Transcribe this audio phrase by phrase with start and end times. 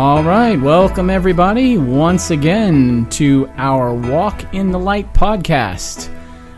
[0.00, 6.08] All right, welcome everybody once again to our Walk in the Light podcast.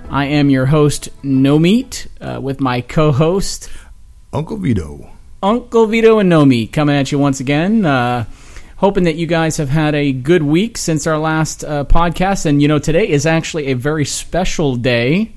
[0.08, 3.68] I am your host, No Meat, uh, with my co host,
[4.32, 5.10] Uncle Vito.
[5.42, 7.84] Uncle Vito and No Meat, coming at you once again.
[7.84, 8.26] Uh,
[8.76, 12.46] hoping that you guys have had a good week since our last uh, podcast.
[12.46, 15.32] And, you know, today is actually a very special day.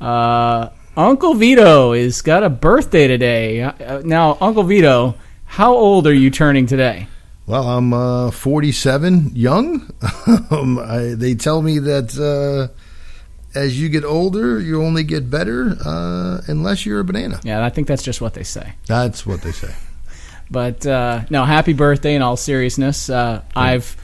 [0.00, 3.62] Uh, Uncle Vito is got a birthday today.
[3.62, 5.14] Uh, now, Uncle Vito,
[5.44, 7.06] how old are you turning today?
[7.46, 9.92] Well, I'm uh, 47, young.
[10.50, 12.72] um, I, they tell me that uh,
[13.54, 17.40] as you get older, you only get better uh, unless you're a banana.
[17.44, 18.72] Yeah, I think that's just what they say.
[18.86, 19.74] That's what they say.
[20.50, 22.14] But uh, no, happy birthday!
[22.14, 23.96] In all seriousness, uh, I've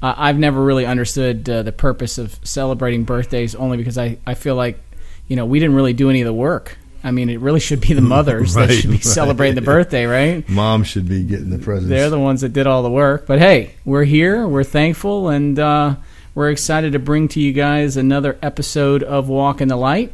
[0.00, 4.34] uh, I've never really understood uh, the purpose of celebrating birthdays, only because I, I
[4.34, 4.78] feel like
[5.26, 6.78] you know we didn't really do any of the work.
[7.02, 9.04] I mean, it really should be the mothers that should be right.
[9.04, 10.48] celebrating the birthday, right?
[10.48, 11.88] Mom should be getting the presents.
[11.88, 13.26] They're the ones that did all the work.
[13.26, 14.46] But hey, we're here.
[14.46, 15.96] We're thankful, and uh,
[16.34, 20.12] we're excited to bring to you guys another episode of Walk in the Light.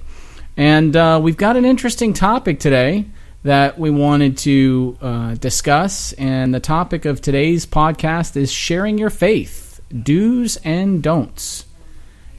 [0.57, 3.07] And uh, we've got an interesting topic today
[3.43, 6.13] that we wanted to uh, discuss.
[6.15, 11.65] And the topic of today's podcast is sharing your faith, do's and don'ts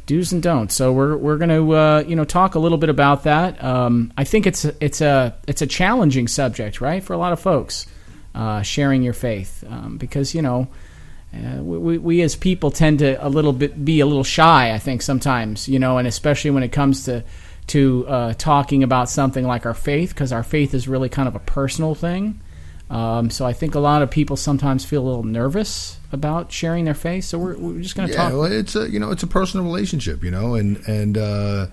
[0.06, 0.76] do's and don'ts.
[0.76, 3.64] So we're we're going to uh, you know talk a little bit about that.
[3.64, 7.40] Um, I think it's it's a it's a challenging subject, right, for a lot of
[7.40, 7.86] folks
[8.34, 10.68] uh, sharing your faith um, because you know.
[11.34, 14.80] Uh, we, we as people tend to a little bit be a little shy, I
[14.80, 17.26] think sometimes, you know, and especially when it comes to
[17.68, 21.36] to uh, talking about something like our faith, because our faith is really kind of
[21.36, 22.40] a personal thing.
[22.90, 26.86] Um, so I think a lot of people sometimes feel a little nervous about sharing
[26.86, 27.26] their faith.
[27.26, 28.34] So we're, we're just going to yeah, talk.
[28.34, 31.68] well, it's a you know it's a personal relationship, you know, and and uh,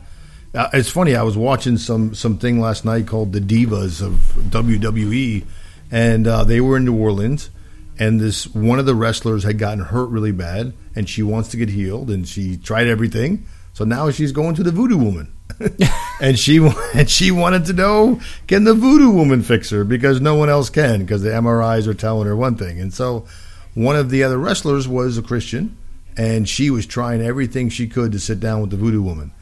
[0.55, 1.15] uh, it's funny.
[1.15, 4.13] I was watching some something last night called the Divas of
[4.51, 5.45] WWE,
[5.91, 7.51] and uh, they were in New Orleans,
[7.98, 11.57] and this one of the wrestlers had gotten hurt really bad, and she wants to
[11.57, 13.47] get healed, and she tried everything.
[13.75, 15.33] So now she's going to the Voodoo Woman,
[16.20, 16.58] and she
[16.95, 20.70] and she wanted to know can the Voodoo Woman fix her because no one else
[20.70, 23.27] can because the MRIs are telling her one thing, and so
[23.74, 25.77] one of the other wrestlers was a Christian,
[26.17, 29.33] and she was trying everything she could to sit down with the voodoo woman,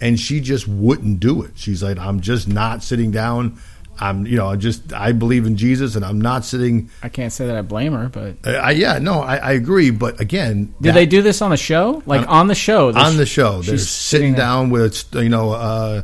[0.00, 1.52] and she just wouldn't do it.
[1.54, 3.58] She's like, "I'm just not sitting down.
[4.00, 7.32] I'm, you know, I just I believe in Jesus, and I'm not sitting." I can't
[7.32, 10.74] say that I blame her, but Uh, I, yeah, no, I, I agree, but again,
[10.80, 12.02] did that- they do this on the show?
[12.06, 12.92] Like on the show?
[12.92, 13.62] on the show?
[13.62, 14.40] They're sitting there.
[14.40, 15.52] down with you know.
[15.52, 16.02] Uh,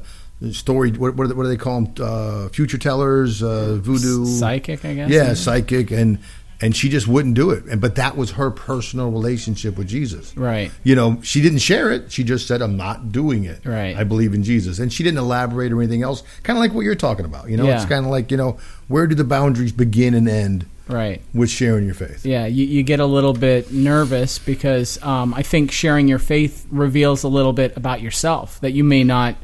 [0.52, 1.94] Story, what, what, do they, what do they call them?
[2.00, 5.10] Uh, future tellers, uh, voodoo, psychic, I guess.
[5.10, 6.20] yeah, psychic, and
[6.60, 7.64] and she just wouldn't do it.
[7.66, 10.36] And but that was her personal relationship with Jesus.
[10.36, 10.70] Right.
[10.84, 12.10] You know, she didn't share it.
[12.10, 13.96] She just said, "I'm not doing it." Right.
[13.96, 16.22] I believe in Jesus, and she didn't elaborate or anything else.
[16.42, 17.48] Kind of like what you're talking about.
[17.48, 17.76] You know, Yeah.
[17.76, 18.58] it's kind of like you know,
[18.88, 21.20] where do the boundaries begin and end Right.
[21.34, 22.24] with sharing your faith?
[22.24, 26.66] Yeah, you, you get a little bit nervous because um, I think sharing your faith
[26.70, 29.36] reveals a little bit about yourself that you may not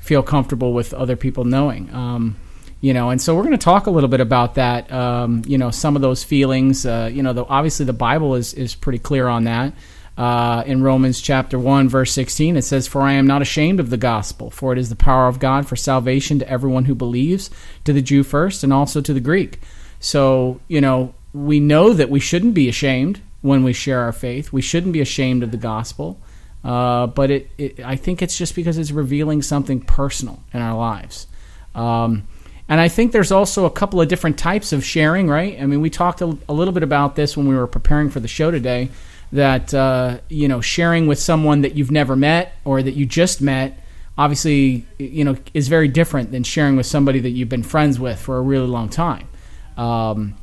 [0.00, 1.92] feel comfortable with other people knowing.
[1.92, 2.36] Um,
[2.82, 4.92] you know, and so we're going to talk a little bit about that.
[4.92, 6.84] Um, you know, some of those feelings.
[6.84, 9.72] Uh, you know, the, obviously the Bible is is pretty clear on that.
[10.18, 13.88] Uh, in Romans chapter one verse sixteen, it says, "For I am not ashamed of
[13.88, 17.48] the gospel, for it is the power of God for salvation to everyone who believes,
[17.84, 19.60] to the Jew first, and also to the Greek."
[20.00, 24.52] So, you know, we know that we shouldn't be ashamed when we share our faith.
[24.52, 26.20] We shouldn't be ashamed of the gospel.
[26.64, 30.76] Uh, but it, it, I think it's just because it's revealing something personal in our
[30.76, 31.26] lives.
[31.74, 32.28] Um,
[32.72, 35.60] and I think there's also a couple of different types of sharing, right?
[35.60, 38.18] I mean, we talked a, a little bit about this when we were preparing for
[38.18, 38.88] the show today.
[39.30, 43.42] That uh, you know, sharing with someone that you've never met or that you just
[43.42, 43.78] met,
[44.16, 48.18] obviously, you know, is very different than sharing with somebody that you've been friends with
[48.18, 49.28] for a really long time.
[49.76, 50.34] Um,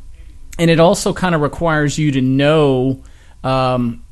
[0.59, 3.01] and it also kind of requires you to know,
[3.43, 4.03] um,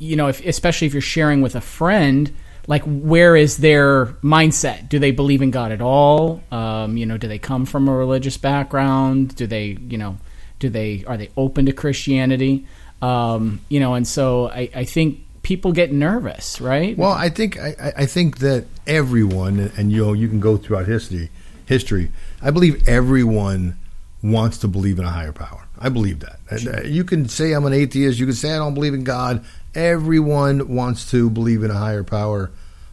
[0.00, 2.34] you know, if, especially if you're sharing with a friend,
[2.66, 4.88] like where is their mindset?
[4.88, 6.42] Do they believe in God at all?
[6.50, 9.34] Um, you know, do they come from a religious background?
[9.36, 10.18] Do they, you know,
[10.58, 12.66] do they are they open to Christianity?
[13.00, 16.96] Um, you know, and so I, I think people get nervous, right?
[16.96, 20.86] Well, I think I, I- think that everyone, and you know, you can go throughout
[20.86, 21.30] history.
[21.66, 22.10] History,
[22.42, 23.76] I believe everyone
[24.22, 25.66] wants to believe in a higher power.
[25.78, 26.38] I believe that.
[26.50, 28.18] And, uh, You can say I'm an atheist.
[28.20, 29.44] You can say I don't believe in God.
[29.74, 32.50] Everyone wants to believe in a higher power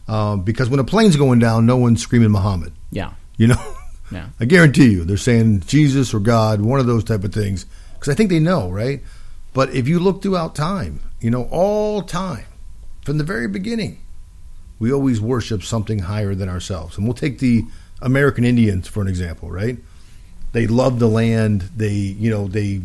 [0.08, 2.72] um, because when a plane's going down, no one's screaming Muhammad.
[2.90, 3.74] yeah, You know,
[4.12, 7.66] yeah, I guarantee you, they're saying Jesus or God, one of those type of things,
[7.94, 9.02] because I think they know, right?
[9.52, 12.46] But if you look throughout time, you know, all time,
[13.04, 14.00] from the very beginning,
[14.78, 16.96] we always worship something higher than ourselves.
[16.96, 17.64] And we'll take the
[18.00, 19.78] American Indians for an example, right?
[20.52, 21.62] They love the land.
[21.76, 22.80] They, you know, they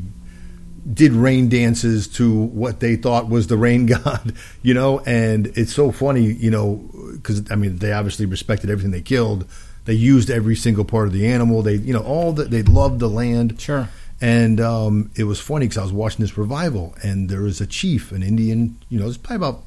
[0.91, 4.99] did rain dances to what they thought was the rain god, you know.
[4.99, 9.47] And it's so funny, you know, because I mean they obviously respected everything they killed.
[9.85, 11.61] They used every single part of the animal.
[11.61, 13.59] They, you know, all that they loved the land.
[13.61, 13.87] Sure.
[14.21, 17.67] And um, it was funny because I was watching this revival, and there was a
[17.67, 19.63] chief, an Indian, you know, it was probably about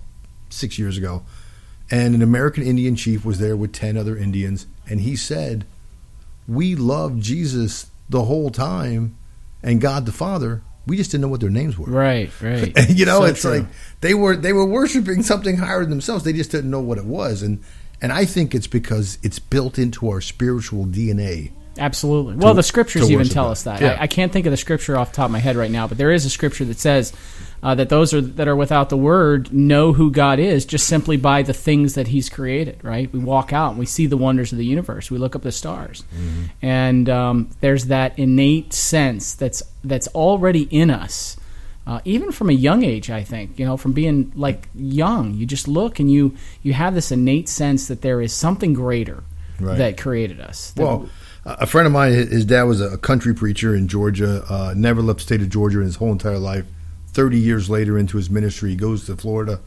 [0.48, 1.22] six years ago,
[1.90, 5.66] and an American Indian chief was there with ten other Indians, and he said,
[6.46, 9.16] "We loved Jesus the whole time,
[9.62, 10.62] and God the Father.
[10.88, 12.74] We just didn't know what their names were." Right, right.
[12.90, 13.50] you know, So it's true.
[13.60, 13.66] like
[14.00, 16.24] they were they were worshiping something higher than themselves.
[16.24, 17.60] They just didn't know what it was, and
[18.02, 21.52] and I think it's because it's built into our spiritual DNA.
[21.78, 22.36] Absolutely.
[22.36, 23.50] Well, the scriptures even tell God.
[23.52, 23.80] us that.
[23.80, 23.96] Yeah.
[23.98, 25.86] I, I can't think of the scripture off the top of my head right now,
[25.86, 27.12] but there is a scripture that says
[27.62, 31.16] uh, that those are that are without the word know who God is just simply
[31.16, 32.78] by the things that He's created.
[32.82, 33.12] Right?
[33.12, 35.10] We walk out and we see the wonders of the universe.
[35.10, 36.42] We look up the stars, Mm-hmm.
[36.62, 41.36] and um, there's that innate sense that's that's already in us.
[41.86, 45.46] Uh, even from a young age, I think you know, from being like young, you
[45.46, 49.24] just look and you you have this innate sense that there is something greater
[49.60, 49.78] Right.
[49.78, 50.70] that created us.
[50.72, 51.08] That- Well,
[51.58, 54.44] a friend of mine, his dad was a country preacher in Georgia.
[54.48, 56.66] Uh, never left the state of Georgia in his whole entire life.
[57.08, 59.60] Thirty years later into his ministry, he goes to Florida.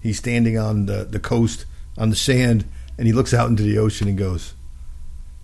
[0.00, 1.66] He's standing on the, the coast
[1.98, 2.64] on the sand,
[2.96, 4.54] and he looks out into the ocean and goes,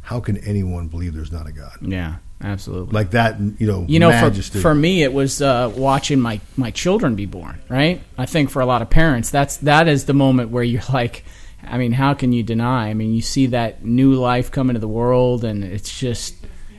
[0.03, 2.93] "How can anyone believe there's not a God yeah, absolutely.
[2.93, 4.59] like that?" You know, you know majesty.
[4.59, 8.51] for, for me it was uh, watching my, my children be born right i think
[8.51, 11.25] for a lot of parents that's that is the moment where you're like
[11.67, 12.89] i mean how can you deny?
[12.91, 16.35] I mean you see that new life come into the world and it's just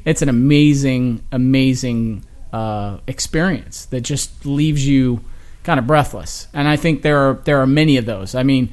[0.05, 5.21] it's an amazing amazing uh, experience that just leaves you
[5.63, 6.47] kind of breathless.
[6.53, 8.35] And i think there are there are many of those.
[8.35, 8.69] I mean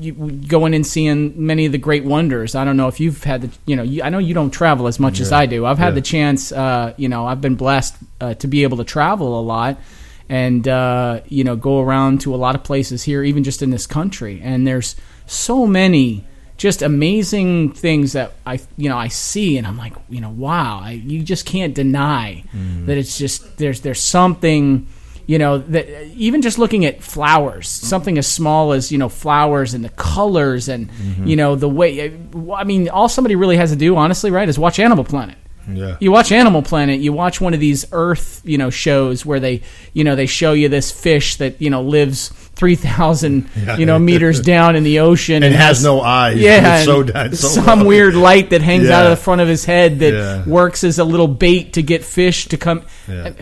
[0.00, 2.54] you, going and seeing many of the great wonders.
[2.54, 4.86] I don't know if you've had the you know you, i know you don't travel
[4.88, 5.64] as much as i do.
[5.66, 5.94] I've had Yeah.
[5.94, 9.42] the chance uh, you know i've been blessed uh, to be able to travel a
[9.42, 9.78] lot
[10.28, 13.70] and uh, you know go around to a lot of places here even just in
[13.70, 14.40] this country.
[14.42, 14.96] And there's
[15.26, 16.24] so many
[16.56, 20.80] just amazing things that I you know I see and I'm like you know wow
[20.82, 22.42] I, you just can't deny
[22.86, 24.88] that it's just there's there's something
[25.26, 29.72] you know that even just looking at flowers something as small as you know flowers
[29.72, 30.90] and the colors and
[31.24, 32.18] you know the way
[32.54, 35.36] I mean all somebody really has to do honestly right is watch Animal Planet
[35.70, 39.40] yeah, you watch Animal Planet, you watch one of these Earth, you know, shows where
[39.40, 39.62] they,
[39.92, 42.28] you know, they show you this fish that you know lives
[42.58, 43.76] three thousand, Yeah.
[43.76, 46.38] you know, meters down in the ocean and has no eyes.
[46.38, 49.46] yeah, It's so, and so some weird light that hangs out of the front of
[49.48, 50.44] his head that Yeah.
[50.44, 52.82] works as a little bait to get fish to come.
[53.06, 53.32] Yeah.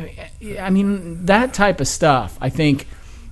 [0.60, 2.36] I, mean, that type of stuff.
[2.42, 2.86] I think,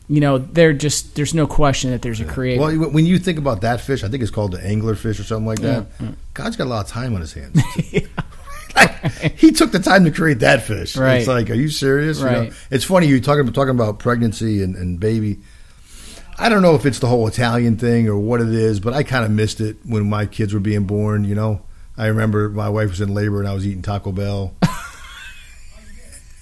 [0.08, 2.62] you know, they're just there's no question that there's a creator.
[2.62, 5.46] Well, when you think about that fish, I think it's called the anglerfish or something
[5.46, 5.98] like mm, that.
[5.98, 6.14] Mm.
[6.32, 7.56] God's got a lot of time on his hands.
[7.56, 8.08] Like,
[9.36, 10.96] he took the time to create that fish.
[10.96, 11.18] Right.
[11.18, 12.18] It's like, are you serious?
[12.18, 12.52] You know, Right.
[12.70, 15.40] it's funny you talking about talking about pregnancy and, and baby.
[16.38, 19.04] I don't know if it's the whole Italian thing or what it is, but I
[19.04, 21.24] kind of missed it when my kids were being born.
[21.24, 21.62] You know,
[21.96, 24.54] I remember my wife was in labor and I was eating Taco Bell.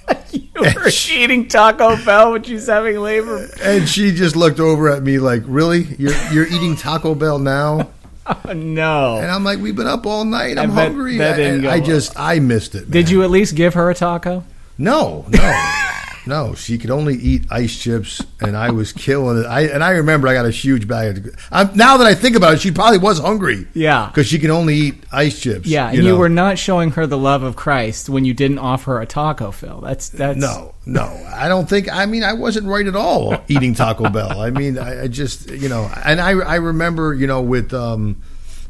[0.32, 3.49] you were eating Taco Bell when she's having labor.
[3.62, 5.83] And she just looked over at me like, "Really?
[5.99, 7.90] You're you're eating Taco Bell now?"
[8.45, 9.17] Oh, no.
[9.19, 10.57] And I'm like, "We've been up all night.
[10.59, 11.87] I'm I bet hungry." that didn't And go I well.
[11.87, 12.91] just I missed it.
[12.91, 13.12] Did man.
[13.12, 14.45] you at least give her a taco?
[14.79, 15.38] No, no,
[16.26, 16.55] no.
[16.55, 19.47] She could only eat ice chips, and I was killing it.
[19.47, 21.19] I and I remember I got a huge bag.
[21.19, 23.67] Of, I'm, now that I think about it, she probably was hungry.
[23.75, 24.07] Yeah.
[24.07, 25.67] because she can only eat ice chips.
[25.67, 26.17] Yeah, and you, know.
[26.17, 29.50] were not showing her the love of Christ when you didn't offer her a taco,
[29.50, 29.81] Phil.
[29.81, 31.93] That's that's No, no, I don't think.
[31.93, 34.41] I mean, I wasn't right at all eating Taco Bell.
[34.41, 38.23] I mean, I, I just, you know, and I, I remember, you know, with um,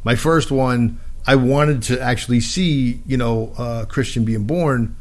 [0.04, 4.96] my first one, I wanted to actually see, you know, uh, Christian being born,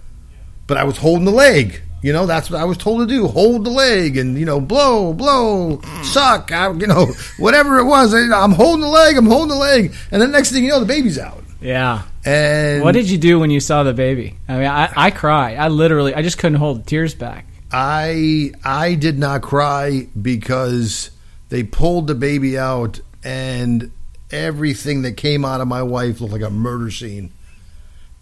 [0.67, 1.81] but I was holding the leg.
[2.01, 4.59] You know, that's what I was told to do: hold the leg, and you know,
[4.59, 6.51] blow, blow, suck.
[6.51, 9.17] I, you know, whatever it was, I, I'm holding the leg.
[9.17, 11.43] I'm holding the leg, and the next thing you know, the baby's out.
[11.61, 12.03] Yeah.
[12.25, 14.37] And What did you do when you saw the baby?
[14.47, 15.57] I mean, I, I cried.
[15.57, 17.45] I literally, I just couldn't hold the tears back.
[17.71, 21.11] I I did not cry because
[21.49, 23.91] they pulled the baby out and
[24.29, 27.31] everything that came out of my wife looked like a murder scene.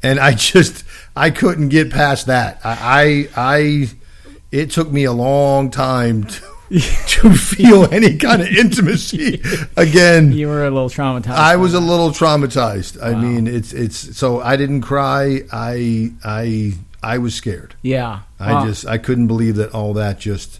[0.03, 0.83] And I just
[1.15, 2.59] I couldn't get past that.
[2.63, 3.89] I I, I
[4.51, 6.41] it took me a long time to,
[7.07, 9.41] to feel any kind of intimacy
[9.77, 10.31] again.
[10.31, 11.29] You were a little traumatized.
[11.29, 13.01] I was a little traumatized.
[13.03, 15.41] I mean, it's it's so I didn't cry.
[15.51, 17.75] I I I was scared.
[17.81, 18.21] yeah.
[18.39, 18.65] I Wow.
[18.65, 20.59] just I couldn't believe that all that just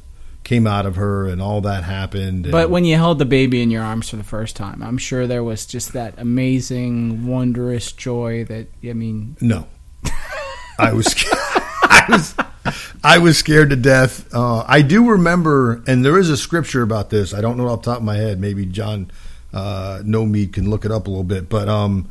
[0.50, 2.52] came out of her and all that happened.
[2.52, 5.28] But when you held the baby in your arms for the first time, I'm sure
[5.28, 9.68] there was just that amazing, wondrous joy that I mean, no,
[10.80, 11.06] I was
[11.84, 12.36] I was
[13.04, 14.28] I was scared to death.
[14.34, 17.32] Uh, I do remember, and there is a scripture about this.
[17.32, 18.40] I don't know off the top of my head.
[18.40, 19.12] Maybe John
[19.54, 21.48] uh, No Meat can look it up a little bit.
[21.48, 22.10] But um,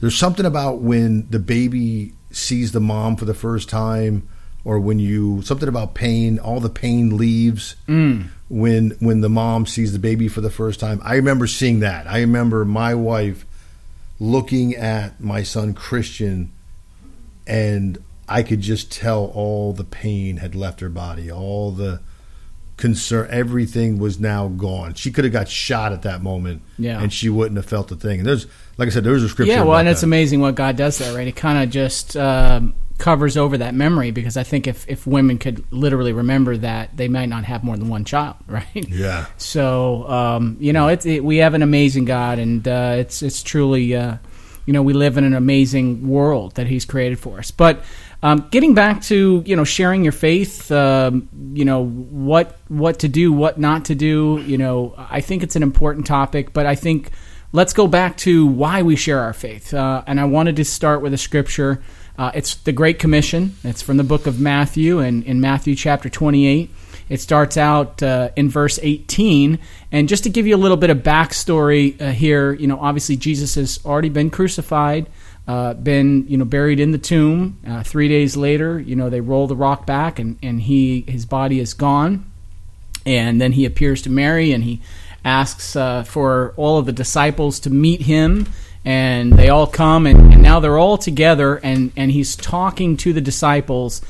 [0.00, 4.28] there's something about when the baby sees the mom for the first time,
[4.64, 6.38] or when you something about pain.
[6.38, 8.28] All the pain leaves Mm.
[8.48, 11.00] when when the mom sees the baby for the first time.
[11.04, 12.06] I remember seeing that.
[12.06, 13.44] I remember my wife
[14.18, 16.52] looking at my son Christian,
[17.46, 17.98] and
[18.28, 22.00] I could just tell all the pain had left her body, all the
[22.80, 24.94] concern, everything was now gone.
[24.94, 27.00] She could have got shot at that moment, Yeah.
[27.00, 28.20] and she wouldn't have felt a thing.
[28.20, 28.46] And there's,
[28.78, 29.52] like I said, there's a scripture.
[29.52, 30.06] Yeah, well, and it's that.
[30.06, 31.28] amazing what God does there, right?
[31.28, 35.38] It kind of just um, covers over that memory because I think if, if women
[35.38, 38.66] could literally remember that, they might not have more than one child, right?
[38.74, 39.26] Yeah.
[39.36, 43.42] So um, you know, it's it, we have an amazing God, and uh, it's it's
[43.42, 44.16] truly uh,
[44.66, 47.50] you know we live in an amazing world that He's created for us.
[47.50, 47.82] But
[48.22, 53.08] um, getting back to you know sharing your faith, um, you know what what to
[53.08, 54.42] do, what not to do.
[54.46, 57.10] You know, I think it's an important topic, but I think
[57.52, 59.72] let's go back to why we share our faith.
[59.72, 61.82] Uh, and I wanted to start with a scripture.
[62.18, 63.56] Uh, it's the Great Commission.
[63.64, 66.70] It's from the book of Matthew, and in Matthew chapter twenty-eight.
[67.10, 69.58] It starts out uh, in verse 18.
[69.90, 73.16] And just to give you a little bit of backstory uh, here, you know, obviously
[73.16, 75.08] Jesus has already been crucified,
[75.46, 77.58] uh, been, you know, buried in the tomb.
[77.66, 81.26] Uh, three days later, you know, they roll the rock back and, and he his
[81.26, 82.30] body is gone.
[83.06, 84.80] And then he appears to Mary and he
[85.24, 88.46] asks uh, for all of the disciples to meet him.
[88.82, 93.12] And they all come, and, and now they're all together, and, and he's talking to
[93.12, 94.00] the disciples.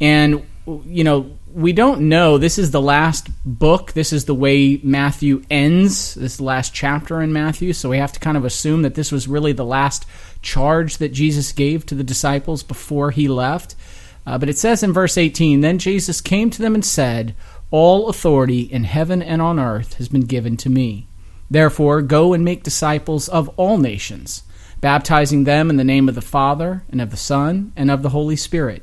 [0.00, 2.38] And, you know, we don't know.
[2.38, 3.94] This is the last book.
[3.94, 7.72] This is the way Matthew ends, this last chapter in Matthew.
[7.72, 10.06] So we have to kind of assume that this was really the last
[10.42, 13.74] charge that Jesus gave to the disciples before he left.
[14.26, 17.34] Uh, but it says in verse 18 Then Jesus came to them and said,
[17.70, 21.06] All authority in heaven and on earth has been given to me.
[21.50, 24.42] Therefore, go and make disciples of all nations,
[24.80, 28.10] baptizing them in the name of the Father, and of the Son, and of the
[28.10, 28.82] Holy Spirit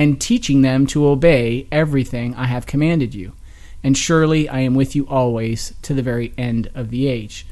[0.00, 3.34] and teaching them to obey everything I have commanded you.
[3.82, 7.46] And surely I am with you always to the very end of the age.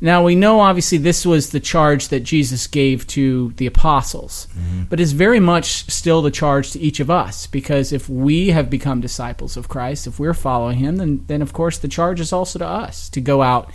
[0.00, 4.46] Now we know obviously this was the charge that Jesus gave to the apostles,
[4.88, 8.70] but it's very much still the charge to each of us because if we have
[8.70, 12.32] become disciples of Christ, if we're following him, then then of course the charge is
[12.32, 13.70] also to us to go out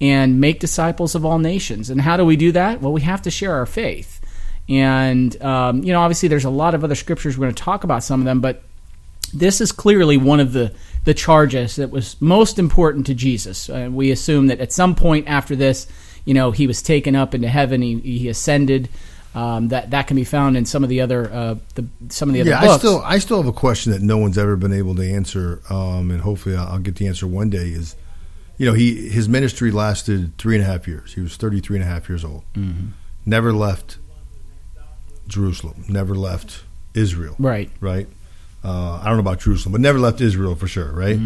[0.00, 1.90] and make disciples of all nations.
[1.90, 2.80] And how do we do that?
[2.80, 4.20] Well, we have to share our faith.
[4.68, 7.36] And, um, you know, obviously there's a lot of other scriptures.
[7.36, 8.62] We're going to talk about some of them, but
[9.32, 10.72] this is clearly one of the,
[11.04, 13.68] the charges that was most important to Jesus.
[13.68, 15.86] Uh, we assume that at some point after this,
[16.24, 18.88] you know, he was taken up into heaven, he, he ascended.
[19.34, 22.34] Um, that that can be found in some of the other uh, the, some of
[22.34, 22.72] the other yeah, books.
[22.72, 25.60] I still I still have a question that no one's ever been able to answer,
[25.68, 27.68] um, and hopefully I'll, get the answer one day.
[27.68, 27.94] Is
[28.56, 31.12] you know he his ministry lasted three and a half years.
[31.12, 32.42] He was 33 and a half years old.
[32.54, 32.88] Mm-hmm.
[33.26, 33.98] Never left
[35.28, 35.84] Jerusalem.
[35.88, 36.64] Never left
[36.94, 37.36] Israel.
[37.38, 37.70] right.
[37.80, 38.08] Right.
[38.64, 40.92] Uh, I don't know about Jerusalem, but never left Israel for sure.
[40.92, 41.18] Right.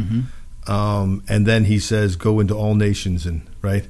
[0.67, 3.87] Um, and then he says, "Go into all nations," and right.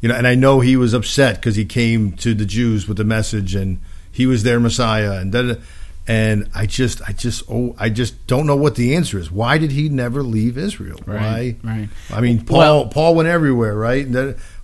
[0.00, 2.98] You know, and I know he was upset because he came to the Jews with
[2.98, 3.80] the message, and
[4.12, 5.60] he was their Messiah, and da, da, da.
[6.06, 9.32] and I just, I just, oh, I just don't know what the answer is.
[9.32, 11.00] Why did he never leave Israel?
[11.06, 11.70] Right, Why?
[11.70, 11.88] right.
[12.12, 14.06] I mean, Paul, Well- Paul went everywhere, right?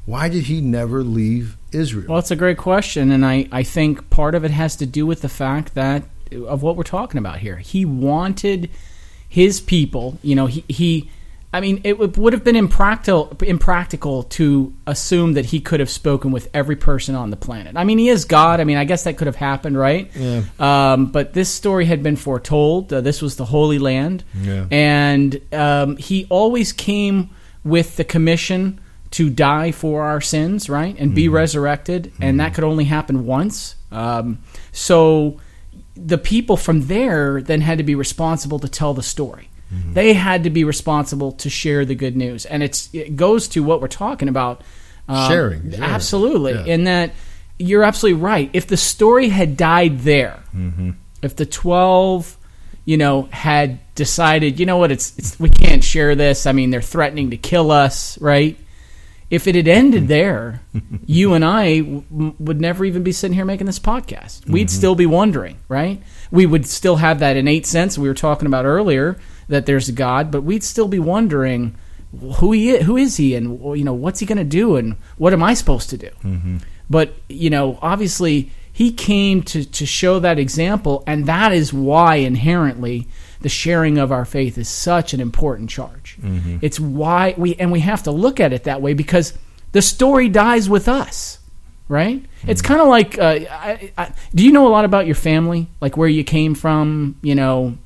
[0.04, 2.06] Why did he never leave Israel?
[2.10, 5.06] Well, it's a great question, and I, I think part of it has to do
[5.06, 6.04] with the fact that
[6.34, 7.56] of what we're talking about here.
[7.56, 8.70] He wanted
[9.28, 11.10] his people, you know, he, he
[11.54, 15.90] I mean, it would, would have been impractical, impractical to assume that he could have
[15.90, 17.76] spoken with every person on the planet.
[17.76, 18.58] I mean, he is God.
[18.58, 20.10] I mean, I guess that could have happened, right?
[20.14, 20.44] Yeah.
[20.58, 22.90] Um, but this story had been foretold.
[22.90, 24.24] Uh, this was the Holy Land.
[24.40, 24.66] Yeah.
[24.70, 27.28] And um, he always came
[27.64, 30.96] with the commission to die for our sins, right?
[30.98, 32.12] And be resurrected.
[32.18, 33.76] And that could only happen once.
[33.90, 34.38] Um,
[34.72, 35.38] so
[35.96, 39.48] the people from there then had to be responsible to tell the story.
[39.94, 42.44] They had to be responsible to share the good news.
[42.44, 44.60] And it's, it goes to what we're talking about.
[45.08, 45.82] um, Sharing, yeah.
[45.82, 46.52] Absolutely.
[46.52, 46.64] Yeah.
[46.66, 47.12] In that
[47.58, 48.50] you're absolutely right.
[48.52, 50.90] If the story had died there, Mm-hmm.
[51.22, 52.36] if the 12
[52.84, 56.70] you know had decided you know what it's, it's we can't share this i mean
[56.70, 58.58] they're threatening to kill us right
[59.32, 60.60] if it had ended there
[61.06, 64.46] you and i w- would never even be sitting here making this podcast.
[64.46, 64.76] We'd mm-hmm.
[64.76, 66.00] still be wondering right?
[66.30, 69.92] We would still have that innate sense we were talking about earlier that there's a
[69.92, 71.74] god but we'd still be wondering
[72.36, 74.96] who he is, who is he and you know what's he going to do and
[75.16, 76.10] what am i supposed to do?
[76.22, 76.58] Mm-hmm.
[76.90, 82.16] But you know obviously he came to, to show that example and that is why
[82.16, 83.08] inherently
[83.40, 86.01] the sharing of our faith is such an important charge.
[86.60, 89.32] It's why we and we have to look at it that way because
[89.72, 91.38] the story dies with us,
[91.88, 92.24] right?
[92.46, 95.68] It's kind of like, uh, I, I, do you know a lot about your family,
[95.80, 97.16] like where you came from?
[97.22, 97.78] You know,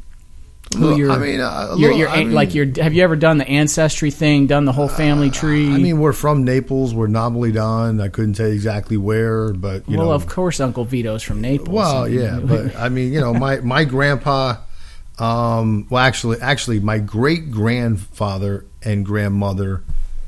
[0.74, 3.16] who Look, your, I mean, uh, your, your I mean- like your have you ever
[3.16, 4.46] done the ancestry thing?
[4.46, 5.72] Done the whole family tree?
[5.72, 6.92] I mean, we're from Naples.
[6.94, 8.00] We're nominally Don.
[8.00, 11.40] I couldn't tell you exactly where, but you well, know, of course, Uncle Vito's from
[11.40, 11.68] Naples.
[11.68, 14.56] Well, yeah, but I mean, you know, my my grandpa.
[15.18, 19.82] Um, well, actually, actually, my great grandfather and grandmother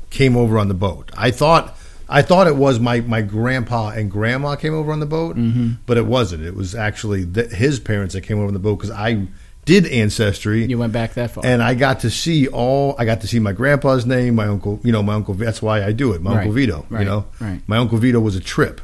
[0.09, 1.11] came over on the boat.
[1.15, 1.75] I thought.
[2.11, 5.73] I thought it was my, my grandpa and grandma came over on the boat, Mm-hmm.
[5.85, 6.43] but it wasn't.
[6.43, 9.27] It was actually th- his parents that came over on the boat because I
[9.65, 11.45] did ancestry you went back that far.
[11.45, 12.95] and I got to see all.
[12.97, 14.79] I got to see my grandpa's name, my uncle.
[14.83, 15.35] You know, my uncle.
[15.35, 16.21] That's why I do it.
[16.23, 16.87] My Right, uncle Vito.
[16.89, 17.61] right, you know, right.
[17.67, 18.81] my uncle Vito was a trip.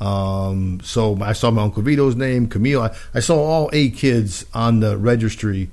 [0.00, 2.82] Um, so I saw my uncle Vito's name, Camille.
[2.82, 5.70] I, I saw all eight kids on the registry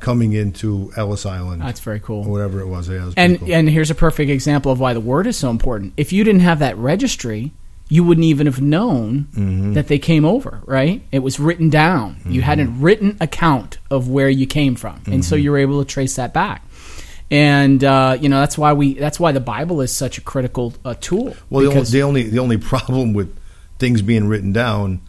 [0.00, 2.24] coming into Ellis Island, That's very cool.
[2.26, 2.88] or whatever it was.
[2.88, 3.52] Yeah, it was and cool.
[3.52, 5.92] and here's a perfect example of why the word is so important.
[5.96, 7.52] If you didn't have that registry,
[7.88, 9.72] you wouldn't even have known Mm-hmm.
[9.74, 10.60] that they came over.
[10.66, 11.02] Right?
[11.10, 12.18] It was written down.
[12.28, 12.82] You had a Mm-hmm.
[12.82, 16.32] written account of where you came from, and so you were able to trace that
[16.34, 16.64] back.
[17.30, 20.74] And uh, you know that's why we that's why the Bible is such a critical
[20.84, 21.36] uh, tool.
[21.50, 23.37] well, the only, the only the only problem with
[23.78, 25.00] things being written down,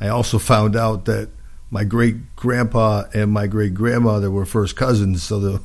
[0.00, 1.30] I also found out that
[1.70, 5.22] my great grandpa and my great grandmother were first cousins.
[5.22, 5.62] So the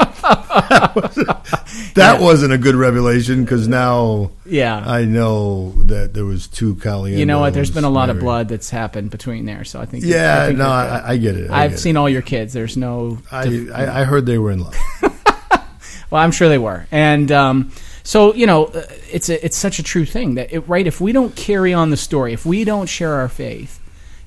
[1.94, 4.82] that wasn't a good revelation because now yeah.
[4.86, 7.18] I know that there was two Caliendo.
[7.18, 7.54] you know what?
[7.54, 10.04] There's been a lot of blood that's happened between there, so I think.
[10.04, 10.68] I Yeah, think no.
[10.68, 11.50] I, I get it.
[11.50, 12.52] I I've get seen all your kids.
[12.52, 13.18] There's no.
[13.32, 13.70] It.
[13.72, 14.76] I, I I heard they were in love.
[16.10, 17.70] Well, I'm sure they were, and um,
[18.02, 20.86] so you know, uh, it's a, it's such a true thing that it, right.
[20.86, 23.80] If we don't carry on the story, if we don't share our faith,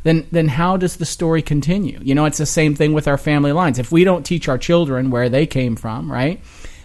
[0.03, 1.99] then then how does the story continue?
[2.01, 3.79] You know, it's the same thing with our family lines.
[3.79, 6.41] If we don't teach our children where they came from, right,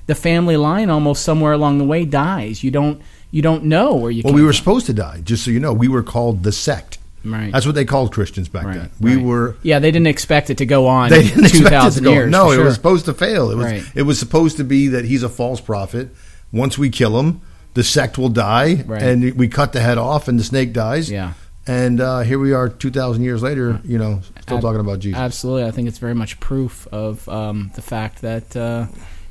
[0.07, 2.65] the family line almost somewhere along the way dies.
[2.65, 4.23] You don't you don't know where you.
[4.23, 4.35] Came from.
[4.35, 4.59] Well, we were from.
[4.59, 5.21] supposed to die.
[5.23, 6.99] Just so you know, we were called the sect.
[7.25, 7.53] right.
[7.53, 8.91] That's what they called Christians back right, then.
[9.01, 9.25] We right.
[9.25, 9.57] were.
[9.63, 11.11] Yeah, they didn't expect it to go on.
[11.11, 12.13] They didn't expect it to go.
[12.13, 12.31] years.
[12.31, 12.65] no, it sure.
[12.65, 13.51] was supposed to fail.
[13.51, 13.67] It was.
[13.67, 13.85] Right.
[13.95, 16.09] It was supposed to be that he's a false prophet.
[16.53, 17.41] Once we kill him,
[17.75, 19.03] the sect will die, Right.
[19.03, 21.11] and we cut the head off, and the snake dies.
[21.11, 21.35] Yeah.
[21.67, 23.81] And uh, here we are, two thousand years later.
[23.85, 25.19] You know, still Ab- talking about Jesus.
[25.21, 28.87] Absolutely, I think it's very much proof of um, the fact that uh,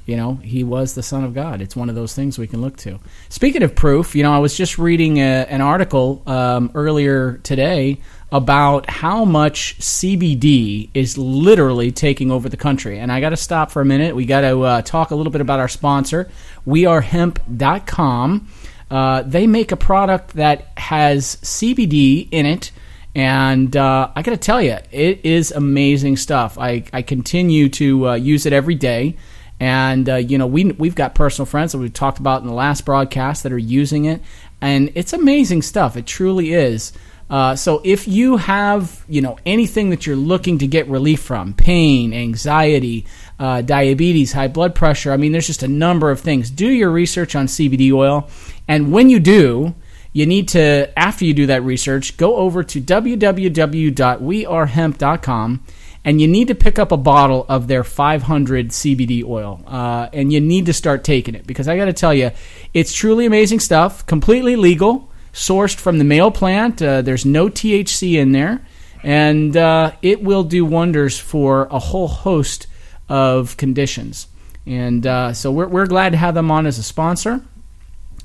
[0.05, 1.61] you know he was the Son of God.
[1.61, 2.99] It's one of those things we can look to.
[3.29, 8.01] Speaking of proof, you know, I was just reading a, an article um, earlier today
[8.31, 12.99] about how much CBD is literally taking over the country.
[12.99, 14.15] And I got to stop for a minute.
[14.15, 16.29] We got to uh, talk a little bit about our sponsor,
[16.67, 18.47] wearehemp.com.
[18.89, 22.71] Uh, they make a product that has CBD in it.
[23.15, 26.57] And uh, I got to tell you, it is amazing stuff.
[26.59, 29.15] I, I continue to uh, use it every day.
[29.59, 32.53] And, uh, you know, we, we've got personal friends that we've talked about in the
[32.53, 34.21] last broadcast that are using it.
[34.61, 35.97] And it's amazing stuff.
[35.97, 36.93] It truly is.
[37.29, 41.53] Uh, so if you have, you know, anything that you're looking to get relief from,
[41.53, 43.05] pain, anxiety,
[43.37, 46.49] uh, diabetes, high blood pressure, I mean, there's just a number of things.
[46.49, 48.29] Do your research on CBD oil.
[48.67, 49.75] And when you do,
[50.13, 55.63] you need to, after you do that research, go over to www.wearehemp.com
[56.05, 59.61] and you need to pick up a bottle of their 500 CBD oil.
[59.67, 62.31] Uh, and you need to start taking it because I got to tell you,
[62.73, 66.81] it's truly amazing stuff, completely legal, sourced from the male plant.
[66.81, 68.65] Uh, there's no THC in there,
[69.03, 72.65] and uh, it will do wonders for a whole host
[73.07, 74.27] of conditions.
[74.65, 77.41] And uh, so we're, we're glad to have them on as a sponsor.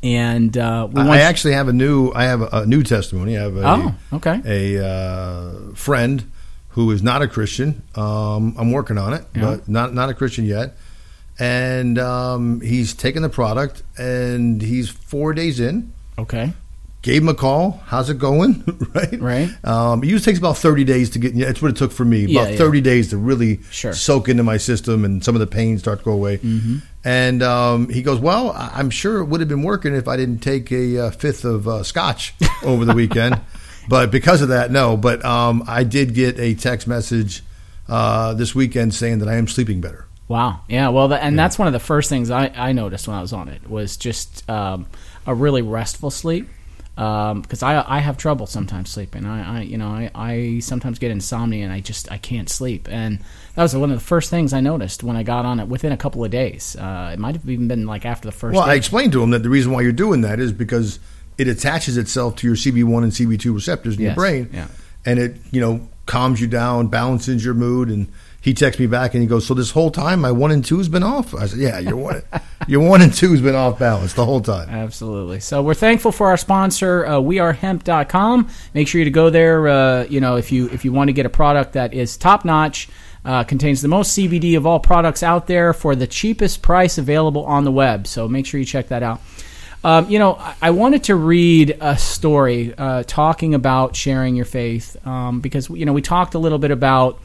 [0.02, 2.10] And uh, we I actually have a new.
[2.12, 3.38] I have a, a new testimony.
[3.38, 4.40] I have a, Oh, okay.
[4.78, 6.28] a uh, friend
[6.70, 7.82] who is not a Christian.
[7.94, 9.42] Um, I'm working on it, Yeah.
[9.42, 10.76] but not not a Christian yet.
[11.38, 15.92] And um, he's taken the product, and he's four days in.
[16.18, 16.52] Okay.
[17.02, 17.82] Gave him a call.
[17.86, 18.62] How's it going?
[18.94, 19.20] right.
[19.20, 19.64] Right.
[19.64, 21.34] Um, it usually takes about 30 days to get.
[21.34, 22.26] Yeah, it's what it took for me.
[22.26, 22.58] Yeah, about yeah.
[22.58, 23.92] 30 days to really Sure.
[23.92, 26.38] soak into my system, and some of the pain start to go away.
[26.38, 26.76] Mm-hmm.
[27.04, 30.38] And um, he goes, "Well, I'm sure it would have been working if I didn't
[30.38, 33.40] take a uh, fifth of uh, scotch over the weekend."
[33.88, 34.96] but because of that, no.
[34.96, 37.42] But um, I did get a text message
[37.88, 40.06] uh, this weekend saying that I am sleeping better.
[40.28, 40.60] Wow.
[40.68, 40.88] Yeah.
[40.90, 43.32] Well, tha- and that's one of the first things I, I noticed when I was
[43.32, 44.86] on it was just um,
[45.26, 46.48] a really restful sleep.
[46.94, 49.24] Because I I have trouble sometimes sleeping.
[49.24, 52.88] I, I you know I, I sometimes get insomnia and I just I can't sleep.
[52.90, 53.18] And
[53.54, 55.92] that was one of the first things I noticed when I got on it within
[55.92, 56.76] a couple of days.
[56.76, 58.54] Uh, it might have even been like after the first.
[58.54, 60.98] Well, I explained to him that the reason why you're doing that is because
[61.38, 64.68] it attaches itself to your CB1 and CB2 receptors in Yes, your brain, yeah.
[65.06, 69.14] and it you know calms you down, balances your mood, and he texts me back
[69.14, 71.46] and he goes, "So this whole time my one and two has been off." I
[71.46, 72.22] said, "Yeah, your one,
[72.66, 75.38] your one and two has been off balance the whole time." Absolutely.
[75.38, 78.48] So we're thankful for our sponsor, uh, wearehemp.com.
[78.74, 79.68] Make sure you to go there.
[79.68, 82.44] Uh, you know, if you if you want to get a product that is top
[82.44, 82.88] notch,
[83.24, 87.44] uh, contains the most CBD of all products out there for the cheapest price available
[87.44, 88.08] on the web.
[88.08, 89.20] So make sure you check that out.
[89.84, 94.96] Um, you know, I wanted to read a story uh, talking about sharing your faith
[95.06, 97.20] um, because you know we talked a little bit about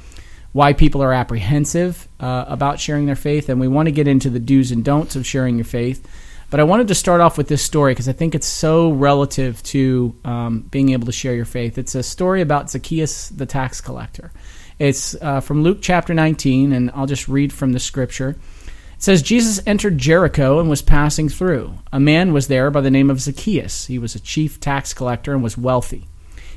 [0.54, 4.30] why people are apprehensive uh, about sharing their faith, and we want to get into
[4.30, 6.08] the do's and don'ts of sharing your faith.
[6.50, 9.62] But I wanted to start off with this story because I think it's so relative
[9.64, 11.78] to um, being able to share your faith.
[11.78, 14.32] It's a story about Zacchaeus the tax collector.
[14.80, 18.30] It's uh, from Luke chapter 19, and I'll just read from the scripture.
[18.30, 21.76] It says, Jesus entered Jericho and was passing through.
[21.92, 23.88] A man was there by the name of Zacchaeus.
[23.88, 26.08] He was a chief tax collector and was wealthy.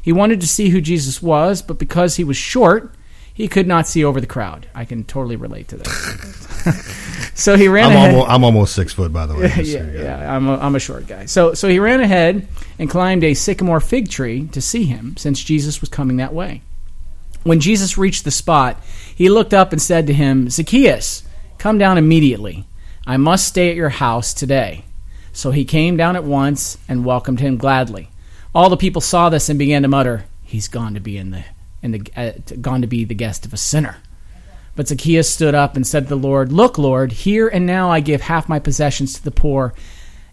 [0.01, 2.95] He wanted to see who Jesus was, but because he was short,
[3.33, 4.67] he could not see over the crowd.
[4.75, 7.33] I can totally relate to that.
[7.35, 8.15] so he ran I'm ahead.
[8.15, 9.49] almost, I'm almost six foot, by the way.
[9.51, 11.27] so yeah, yeah, I'm a, I'm a short guy.
[11.27, 12.47] So so he ran ahead
[12.79, 16.63] and climbed a sycamore fig tree to see him, since Jesus was coming that way.
[17.43, 18.83] When Jesus reached the spot,
[19.15, 21.23] he looked up and said to him, Zacchaeus,
[21.57, 22.67] come down immediately.
[23.07, 24.85] I must stay at your house today.
[25.33, 28.11] So he came down at once and welcomed him gladly.
[28.55, 31.45] All the people saw this and began to mutter, He's gone to be in the
[31.83, 33.97] in the uh, gone to be the guest of a sinner.
[34.77, 38.01] But Zacchaeus stood up and said to the Lord, Look, Lord, here and now I
[38.01, 39.75] give half my possessions to the poor,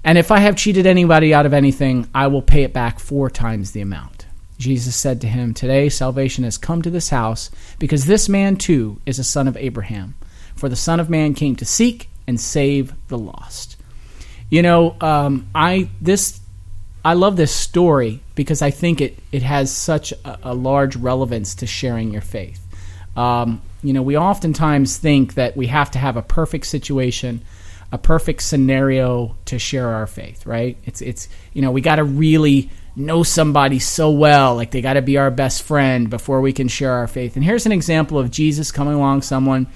[0.04, 3.30] and if I have cheated anybody out of anything, I will pay it back four
[3.30, 4.26] times the amount.
[4.58, 9.02] Jesus said to him, Today salvation has come to this house, because this man too
[9.06, 10.16] is a son of Abraham.
[10.58, 13.78] For the Son of Man came to seek and save the lost.
[14.50, 16.40] You know, um, I this
[17.08, 21.56] I love this story because I think it, it has such a, a large relevance
[21.56, 22.62] to sharing your faith.
[23.16, 27.46] Um, you know, we oftentimes think that we have to have a perfect situation,
[27.94, 30.76] a perfect scenario to share our faith, right?
[30.84, 34.96] It's it's you know, we got to really know somebody so well, like they got
[34.96, 37.38] to be our best friend before we can share our faith.
[37.38, 39.68] And here's an example of Jesus coming along someone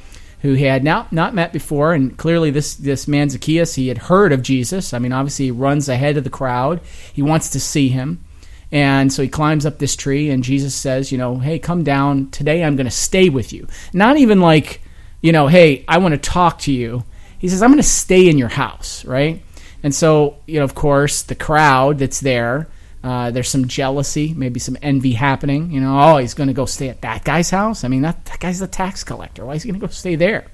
[0.41, 3.97] who he had not not met before, and clearly this this man Zacchaeus he had
[3.97, 4.93] heard of Jesus.
[4.93, 6.81] I mean, obviously he runs ahead of the crowd.
[7.13, 8.23] He wants to see him,
[8.71, 10.29] and so he climbs up this tree.
[10.29, 12.63] And Jesus says, you know, hey, come down today.
[12.63, 13.67] I'm going to stay with you.
[13.93, 14.81] Not even like,
[15.21, 17.03] you know, hey, I want to talk to you.
[17.37, 19.43] He says, I'm going to stay in your house, right?
[19.83, 22.67] And so, you know, of course, the crowd that's there.
[23.03, 25.71] Uh, there's some jealousy, maybe some envy happening.
[25.71, 27.83] You know, oh, he's going to go stay at that guy's house.
[27.83, 29.45] I mean, that, that guy's a tax collector.
[29.45, 30.45] Why is he going to go stay there?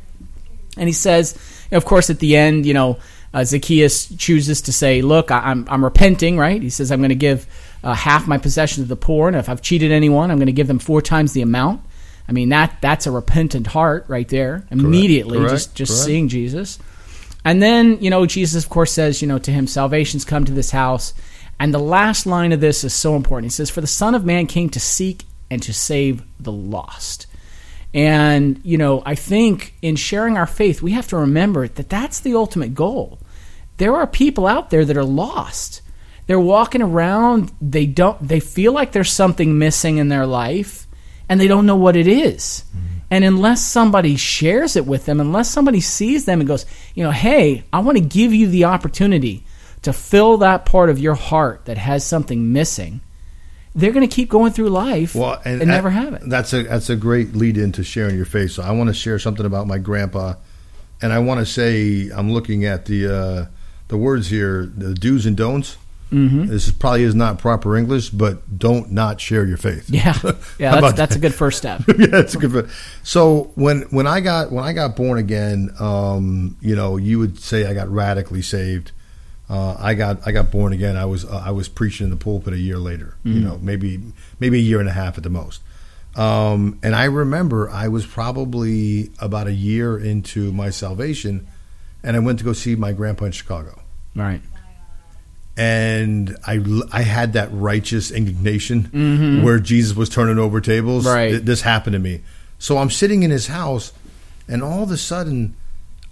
[0.77, 1.37] And he says,
[1.71, 2.99] of course, at the end, you know,
[3.33, 6.61] uh, Zacchaeus chooses to say, "Look, I, I'm I'm repenting." Right?
[6.61, 7.45] He says, "I'm going to give
[7.83, 10.53] uh, half my possessions to the poor, and if I've cheated anyone, I'm going to
[10.53, 11.81] give them four times the amount."
[12.27, 14.65] I mean, that that's a repentant heart right there.
[14.71, 15.53] Immediately, Correct.
[15.53, 16.05] just just Correct.
[16.05, 16.79] seeing Jesus.
[17.45, 20.51] And then, you know, Jesus, of course, says, you know, to him, salvation's come to
[20.51, 21.13] this house.
[21.59, 23.51] And the last line of this is so important.
[23.51, 27.27] He says, For the Son of Man came to seek and to save the lost.
[27.93, 32.19] And, you know, I think in sharing our faith, we have to remember that that's
[32.19, 33.19] the ultimate goal.
[33.77, 35.81] There are people out there that are lost.
[36.27, 40.85] They're walking around, they don't they feel like there's something missing in their life
[41.29, 42.65] and they don't know what it is.
[42.69, 42.97] Mm-hmm.
[43.09, 47.11] And unless somebody shares it with them, unless somebody sees them and goes, you know,
[47.11, 49.45] hey, I want to give you the opportunity
[49.83, 53.01] to fill that part of your heart that has something missing,
[53.75, 56.23] they're going to keep going through life Well, and, and, never have it.
[56.25, 58.51] That's a that's a great lead into sharing your faith.
[58.51, 60.33] So I want to share something about my grandpa,
[61.01, 63.45] and I want to say I'm looking at the uh,
[63.87, 65.77] the words here, the do's and don'ts.
[66.11, 66.47] Mm-hmm.
[66.47, 69.89] This is probably is not proper English, but don't not share your faith.
[69.89, 70.17] Yeah,
[70.57, 71.81] yeah, that's, that's a good first step.
[71.87, 72.69] yeah, it's a good.
[73.03, 77.39] So when when I got when I got born again, um, you know, you would
[77.39, 78.91] say I got radically saved.
[79.49, 80.97] Uh, I got I got born again.
[80.97, 83.15] I was uh, I was preaching in the pulpit a year later.
[83.23, 84.01] You know, maybe
[84.39, 85.61] maybe a year and a half at the most.
[86.15, 91.47] Um, and I remember I was probably about a year into my salvation,
[92.03, 93.79] and I went to go see my grandpa in Chicago
[94.15, 94.41] Right.
[95.55, 96.59] and I,
[96.91, 101.05] I had that righteous indignation where Jesus was turning over tables.
[101.05, 101.15] Mm-hmm.
[101.15, 101.29] Right.
[101.31, 102.21] Th- This happened to me.
[102.59, 103.93] So I'm sitting in his house,
[104.47, 105.55] and all of a sudden,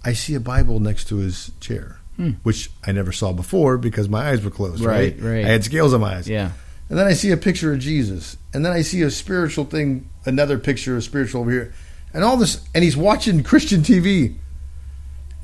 [0.04, 1.95] I see a Bible next to his chair,
[2.42, 4.82] which I never saw before because my eyes were closed.
[4.84, 5.26] Right, Hmm.
[5.26, 5.44] Right, right.
[5.44, 6.28] I had scales on my eyes.
[6.28, 6.52] Yeah.
[6.88, 10.08] And then I see a picture of Jesus, and then I see a spiritual thing,
[10.24, 11.74] another picture of spiritual over here,
[12.14, 14.36] and all this, and he's watching Christian TV,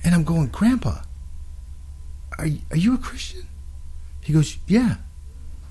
[0.05, 1.03] and I'm going, Grandpa,
[2.39, 3.47] are you, are you a Christian?
[4.21, 4.97] He goes, Yeah.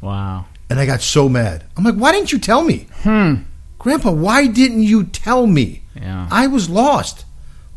[0.02, 0.46] Wow.
[0.70, 1.64] And I got so mad.
[1.78, 2.88] I'm like, Why didn't you tell me?
[3.04, 3.36] Hmm.
[3.80, 5.84] Grandpa, why didn't you tell me?
[5.96, 6.28] Yeah.
[6.30, 7.26] I was lost.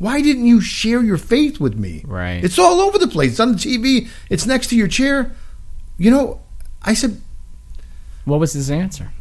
[0.05, 2.05] Why didn't you share your faith with me?
[2.07, 2.45] Right.
[2.45, 3.31] It's all over the place.
[3.31, 4.11] It's on the TV.
[4.29, 5.35] It's next to your chair.
[5.97, 6.43] You know,
[6.83, 7.23] I said,
[8.27, 9.13] What was his answer?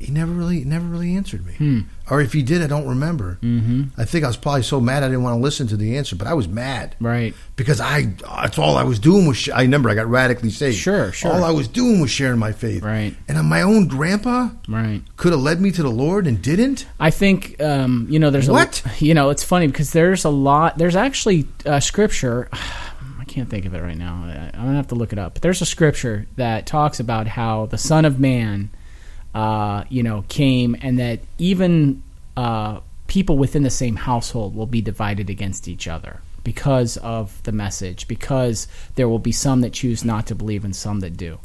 [0.00, 1.54] He never really never really answered me.
[1.54, 1.80] Hmm.
[2.10, 3.38] Or if he did, I don't remember.
[3.42, 4.00] Mm-hmm.
[4.00, 6.16] I think I was probably so mad I didn't want to listen to the answer,
[6.16, 7.34] but I was mad Right.
[7.56, 10.76] because I that's all I was doing was sh- I remember I got radically saved.
[10.76, 11.32] Sure, sure.
[11.32, 12.82] All I was doing was sharing my faith.
[12.82, 13.14] Right.
[13.28, 15.02] And my own grandpa Right.
[15.16, 16.86] could have led me to the Lord and didn't.
[17.00, 18.82] I think um, you know there's What?
[18.86, 23.50] a you know it's funny because there's a lot there's actually a scripture I can't
[23.50, 25.60] think of it right now I- I'm gonna have to look it up but there's
[25.60, 28.70] a scripture that talks about how the Son of Man
[29.34, 32.02] uh, you know came and that even
[32.36, 37.52] uh, people within the same household will be divided against each other because of the
[37.52, 41.38] message because there will be some that choose not to believe and some that do.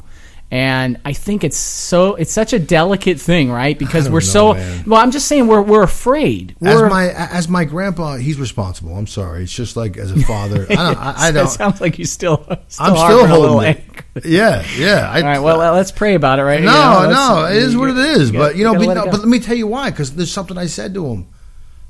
[0.54, 3.76] And I think it's so it's such a delicate thing, right?
[3.76, 4.84] Because we're know, so man.
[4.86, 5.00] well.
[5.00, 6.54] I'm just saying we're we're afraid.
[6.62, 8.96] As We're, my as my grandpa, he's responsible.
[8.96, 9.42] I'm sorry.
[9.42, 10.96] It's just like as a father, I don't.
[10.96, 12.36] I, I don't sounds like you still.
[12.68, 14.24] still I'm still holding it.
[14.24, 15.10] Yeah, yeah.
[15.12, 15.38] I, All right.
[15.40, 16.62] Well, let's pray about it, right?
[16.62, 18.30] no, You know, no, it is what it is.
[18.30, 19.90] But you know, but, let no, but let me tell you why.
[19.90, 21.26] Because there's something I said to him.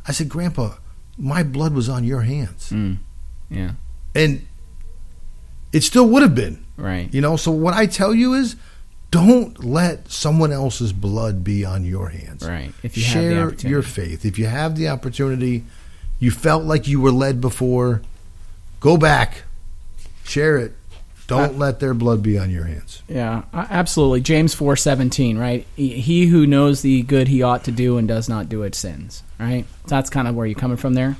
[0.08, 0.76] I said, Grandpa,
[1.18, 2.96] my blood was on your hands, Mm.
[3.50, 3.72] yeah,
[4.14, 4.46] and
[5.74, 6.64] it still would have been.
[6.76, 7.12] right.
[7.12, 7.36] You know.
[7.36, 8.56] So what I tell you is,
[9.10, 12.46] don't let someone else's blood be on your hands.
[12.48, 12.72] Right.
[12.82, 13.12] If you have
[13.56, 14.24] the Share your faith.
[14.24, 15.64] If you have the opportunity,
[16.18, 18.02] you felt like you were led before,
[18.80, 19.42] go back,
[20.24, 20.72] share it.
[21.26, 23.02] Don't uh, let their blood be on your hands.
[23.08, 24.20] Yeah, absolutely.
[24.20, 25.66] James four seventeen, right?
[25.74, 28.74] He- He who knows the good he ought to do and does not do it
[28.74, 29.64] sins, right?
[29.86, 31.16] That's kind of where you're coming from there.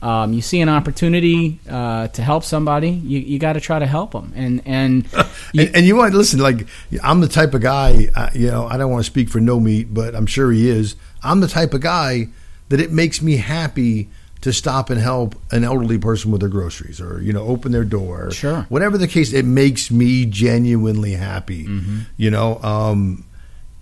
[0.00, 3.86] Um, you see an opportunity uh, to help somebody, you, you got to try to
[3.86, 5.04] help them, and and
[5.52, 6.66] you- and, and you want to listen like
[7.02, 9.58] i'm the type of guy uh, you know i don't want to speak for no
[9.58, 12.28] meat but i'm sure he is i'm the type of guy
[12.68, 14.08] that it makes me happy
[14.42, 17.84] to stop and help an elderly person with their groceries or you know open their
[17.84, 18.62] door Sure.
[18.68, 21.98] whatever the case it makes me genuinely happy Mm-hmm.
[22.16, 23.24] you know um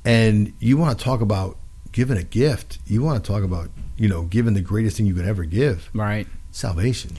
[0.04, 1.56] and you want to talk about
[1.92, 5.14] giving a gift you want to talk about you know given the greatest thing you
[5.14, 6.26] could ever give right.
[6.50, 7.16] salvation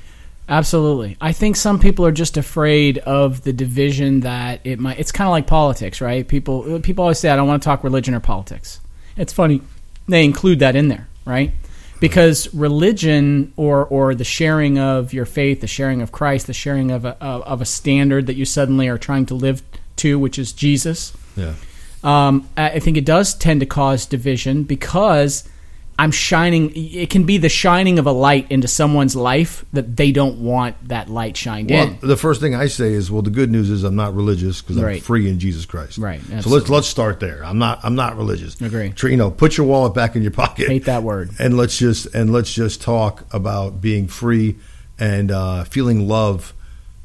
[0.49, 1.17] Absolutely.
[1.19, 4.97] I think some people are just afraid of the division that it might.
[4.97, 6.25] It's kind of like politics, right?
[6.25, 8.79] People people always say, "I don't want to talk religion or politics."
[9.17, 9.61] It's funny
[10.07, 11.51] they include that in there, right?
[11.99, 16.91] Because religion or or the sharing of your faith, the sharing of Christ, the sharing
[16.91, 19.61] of a of a standard that you suddenly are trying to live
[19.97, 21.11] to, which is Jesus.
[21.35, 21.55] yeah
[22.03, 25.43] Um, I think it does tend to cause division because
[25.99, 26.71] I'm shining.
[26.75, 30.75] It can be the shining of a light into someone's life that they don't want
[30.89, 31.97] that light shined Well, in.
[32.01, 34.77] the first thing I say is, well, the good news is I'm not religious because
[34.77, 35.97] I'm free in Jesus Christ.
[35.97, 37.43] Right, So let's let's start there.
[37.43, 38.59] I'm not I'm not religious.
[38.61, 38.93] Agree.
[39.03, 40.67] You know, put your wallet back in your pocket.
[40.67, 41.31] Hate that word.
[41.39, 44.57] And let's just and let's just talk about being free
[44.99, 46.53] and uh, feeling love.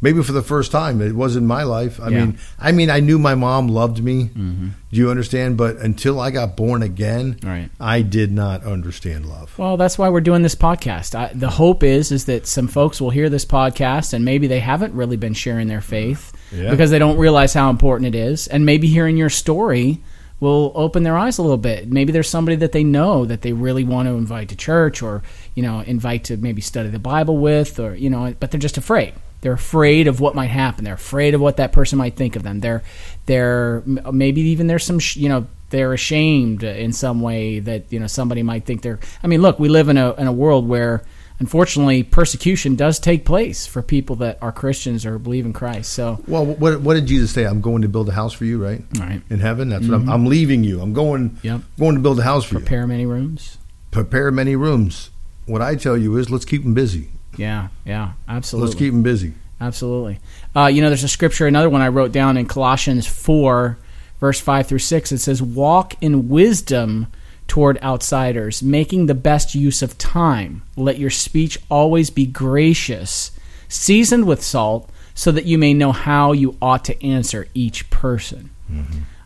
[0.02, 2.00] Maybe for the first time, it was in my life.
[2.02, 2.24] I Yeah.
[2.24, 4.24] mean, I mean, I knew my mom loved me.
[4.36, 4.66] Mm-hmm.
[4.92, 5.56] Do you understand?
[5.56, 7.70] But until I got born again, Right.
[7.80, 9.56] I did not understand love.
[9.56, 11.14] Well, that's why we're doing this podcast.
[11.14, 14.58] I, the hope is is that some folks will hear this podcast and maybe they
[14.60, 16.70] haven't really been sharing their faith Yeah.
[16.70, 20.00] because they don't realize how important it is, and maybe hearing your story
[20.40, 21.88] will open their eyes a little bit.
[21.88, 25.22] Maybe there's somebody that they know that they really want to invite to church or
[25.54, 28.76] you know invite to maybe study the Bible with, or you know, but they're just
[28.76, 29.12] afraid.
[29.42, 30.84] They're afraid of what might happen.
[30.84, 32.60] They're afraid of what that person might think of them.
[32.60, 32.82] They're
[33.26, 37.98] they're maybe even there's some sh- you know they're ashamed in some way that you
[38.00, 39.00] know somebody might think they're.
[39.22, 41.02] I mean, look, we live in a in a world where
[41.40, 45.92] unfortunately persecution does take place for people that are Christians or believe in Christ.
[45.92, 47.44] So Well, what what did Jesus say?
[47.44, 48.84] I'm going to build a house for you, right?
[48.96, 49.22] Right.
[49.28, 49.70] In heaven.
[49.70, 50.08] That's what I'm.
[50.08, 50.80] I'm leaving you.
[50.80, 51.30] I'm going.
[51.30, 51.46] Mm-hmm.
[51.46, 51.60] Yep.
[51.80, 52.60] Going to build a house for you.
[52.60, 53.58] prepare many rooms.
[53.90, 55.10] Prepare many rooms.
[55.46, 57.08] What I tell you is, let's keep them busy.
[57.36, 58.68] Yeah, yeah, absolutely.
[58.68, 59.34] Let's keep them busy.
[59.60, 60.18] Absolutely.
[60.56, 63.78] Uh, you know, there's a scripture, another one I wrote down in Colossians 4,
[64.18, 65.12] verse 5 through 6.
[65.12, 67.06] It says, Walk in wisdom
[67.46, 70.62] toward outsiders, making the best use of time.
[70.76, 73.30] Let your speech always be gracious,
[73.68, 78.50] seasoned with salt, so that you may know how you ought to answer each person.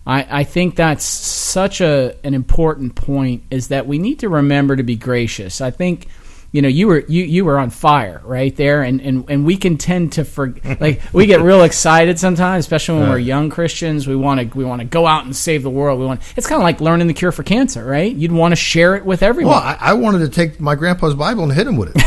[0.07, 4.77] I, I think that's such a an important point is that we need to remember
[4.77, 5.61] to be gracious.
[5.61, 6.09] I think
[6.57, 8.83] you know you were you, you were on fire right there.
[8.83, 13.01] And, and, and we can tend to for like we get real excited sometimes especially
[13.01, 14.07] when we're young Christians.
[14.07, 16.01] We want to we want to go out and save the world.
[16.01, 18.15] We want it's kind of like learning the cure for cancer right?
[18.15, 19.55] You'd want to share it with everyone.
[19.55, 22.03] Well, I, I wanted to take my grandpa's Bible and hit him with it.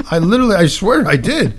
[0.10, 1.58] I literally, I swear, I did.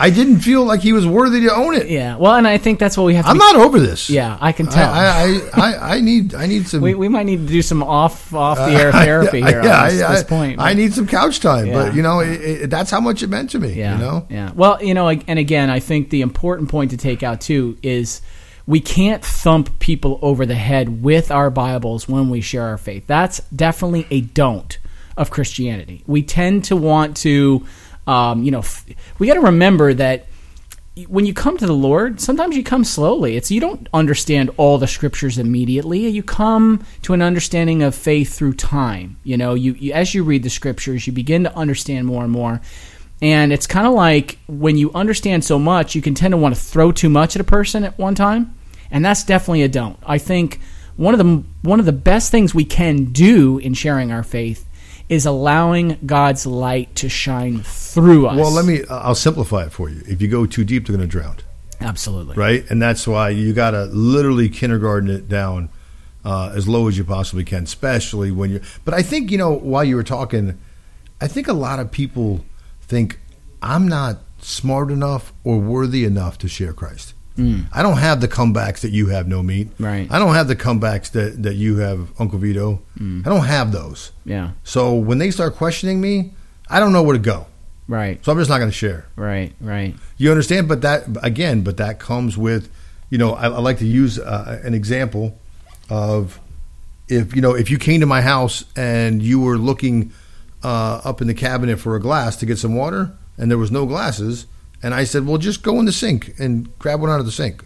[0.00, 1.88] I didn't feel like he was worthy to own it.
[1.88, 2.16] Yeah.
[2.16, 3.26] Well, and I think that's what we have.
[3.26, 4.08] to I'm be- not over this.
[4.08, 4.90] Yeah, I can tell.
[4.90, 6.80] I, I, I, I need I need some.
[6.82, 9.90] we, we might need to do some off off the uh, air therapy here yeah,
[9.90, 10.58] this, I, this point.
[10.58, 11.74] I need some couch time, Yeah.
[11.74, 13.74] but you know it, it, that's how much it meant to me.
[13.74, 13.94] Yeah.
[13.98, 14.52] You know, Yeah.
[14.54, 18.22] Well, you know, and again, I think the important point to take out too is
[18.66, 23.04] we can't thump people over the head with our Bibles when we share our faith.
[23.06, 24.78] That's definitely a don't
[25.16, 26.04] of Christianity.
[26.06, 27.66] We tend to want to,
[28.06, 28.62] um, you know,
[29.18, 30.26] we got to remember that
[31.08, 33.36] when you come to the Lord, sometimes you come slowly.
[33.36, 36.08] It's you don't understand all the scriptures immediately.
[36.08, 39.18] You come to an understanding of faith through time.
[39.22, 42.32] You know, you, you as you read the scriptures, you begin to understand more and
[42.32, 42.60] more.
[43.22, 46.54] And it's kind of like when you understand so much, you can tend to want
[46.54, 48.54] to throw too much at a person at one time,
[48.90, 49.98] and that's definitely a don't.
[50.06, 50.60] I think
[50.96, 54.66] one of the one of the best things we can do in sharing our faith
[55.10, 58.38] is allowing God's light to shine through us.
[58.38, 58.84] well, let me.
[58.88, 60.02] I'll simplify it for you.
[60.06, 61.36] If you go too deep, they're going to drown.
[61.80, 62.64] absolutely right?
[62.70, 65.68] And that's why you got to literally kindergarten it down
[66.24, 68.60] uh, as low as you possibly can, especially when you're.
[68.84, 70.58] But I think you know while you were talking,
[71.20, 72.44] I think a lot of people
[72.80, 73.18] think
[73.60, 77.14] I'm not smart enough or worthy enough to share Christ.
[77.72, 79.68] I don't have the comebacks that you have, no meat.
[79.78, 80.06] Right.
[80.10, 82.80] I don't have the comebacks that, that you have, Uncle Vito.
[82.98, 84.12] I don't have those.
[84.24, 84.50] Yeah.
[84.64, 86.32] So when they start questioning me,
[86.68, 87.46] I don't know where to go.
[87.88, 88.24] Right.
[88.24, 89.06] So I'm just not going to share.
[89.16, 89.52] Right.
[89.60, 89.94] Right.
[90.16, 90.68] You understand?
[90.68, 92.70] But that again, but that comes with,
[93.10, 95.36] you know, I, I like to use uh, an example
[95.88, 96.38] of
[97.08, 100.12] if you know if you came to my house and you were looking
[100.62, 103.72] uh, up in the cabinet for a glass to get some water and there was
[103.72, 104.46] no glasses,
[104.82, 107.32] and I said, well, just go in the sink and grab one out of the
[107.32, 107.64] sink,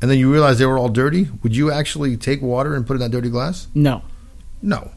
[0.00, 1.28] and then you realize they were all dirty.
[1.42, 3.66] Would you actually take water and put it in that dirty glass?
[3.74, 4.02] No.
[4.64, 4.92] No,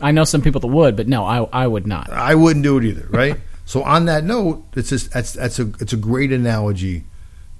[0.00, 2.10] I know some people that would, but no, I I would not.
[2.10, 3.36] I wouldn't do it either, right?
[3.66, 7.04] so on that note, it's just that's that's a it's a great analogy.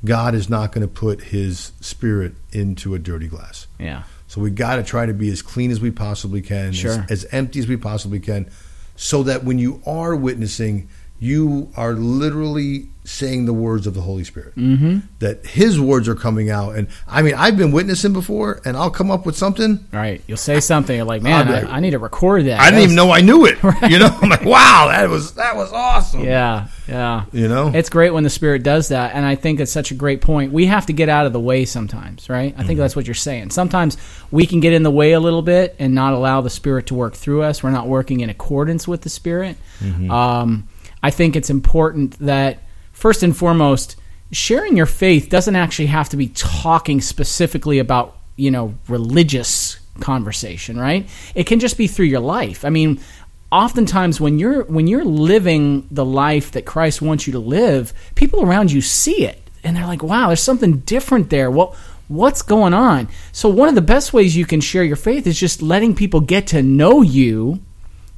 [0.02, 3.66] God is not going to put His Spirit into a dirty glass.
[3.78, 4.04] Yeah.
[4.26, 7.04] So we got to try to be as clean as we possibly can, Sure.
[7.10, 8.48] as, as empty as we possibly can,
[8.96, 10.88] so that when you are witnessing,
[11.20, 14.54] you are literally saying the words of the Holy Spirit.
[14.54, 14.98] Mm-hmm.
[15.18, 18.90] That His words are coming out, and I mean, I've been witnessing before, and I'll
[18.90, 19.84] come up with something.
[19.92, 20.22] Right.
[20.26, 20.94] You'll say something.
[20.96, 22.60] You're like, man, I, I need to record that.
[22.60, 23.58] I didn't even was- know I knew it.
[23.90, 26.24] You know, I'm like, wow, that was that was awesome.
[26.24, 26.68] Yeah.
[26.86, 27.24] Yeah.
[27.32, 29.94] You know, It's great when the Spirit does that, and I think it's such a
[29.94, 30.52] great point.
[30.52, 32.52] We have to get out of the way sometimes, right?
[32.54, 32.78] I think Mm-hmm.
[32.80, 33.50] that's what you're saying.
[33.50, 33.96] Sometimes
[34.30, 36.94] we can get in the way a little bit and not allow the Spirit to
[36.94, 37.62] work through us.
[37.62, 39.56] We're not working in accordance with the Spirit.
[39.80, 40.10] Mm-hmm.
[40.10, 40.68] Um,
[41.02, 43.96] I think it's important that first and foremost,
[44.32, 50.78] sharing your faith doesn't actually have to be talking specifically about you know religious conversation,
[50.78, 51.08] right?
[51.34, 52.64] It can just be through your life.
[52.64, 53.00] I mean,
[53.52, 58.42] oftentimes when you're when you're living the life that Christ wants you to live, people
[58.42, 61.74] around you see it and they're like, "Wow, there's something different there." Well,
[62.08, 63.08] what's going on?
[63.32, 66.20] So one of the best ways you can share your faith is just letting people
[66.20, 67.60] get to know you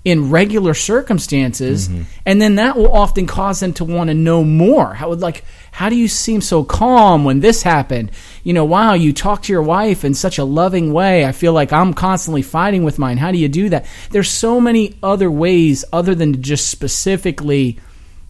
[0.05, 2.03] in regular circumstances mm-hmm.
[2.27, 5.45] and then that will often cause them to want to know more how would like
[5.71, 8.11] how do you seem so calm when this happened
[8.43, 11.53] you know wow you talk to your wife in such a loving way i feel
[11.53, 15.31] like i'm constantly fighting with mine how do you do that there's so many other
[15.31, 17.79] ways other than to just specifically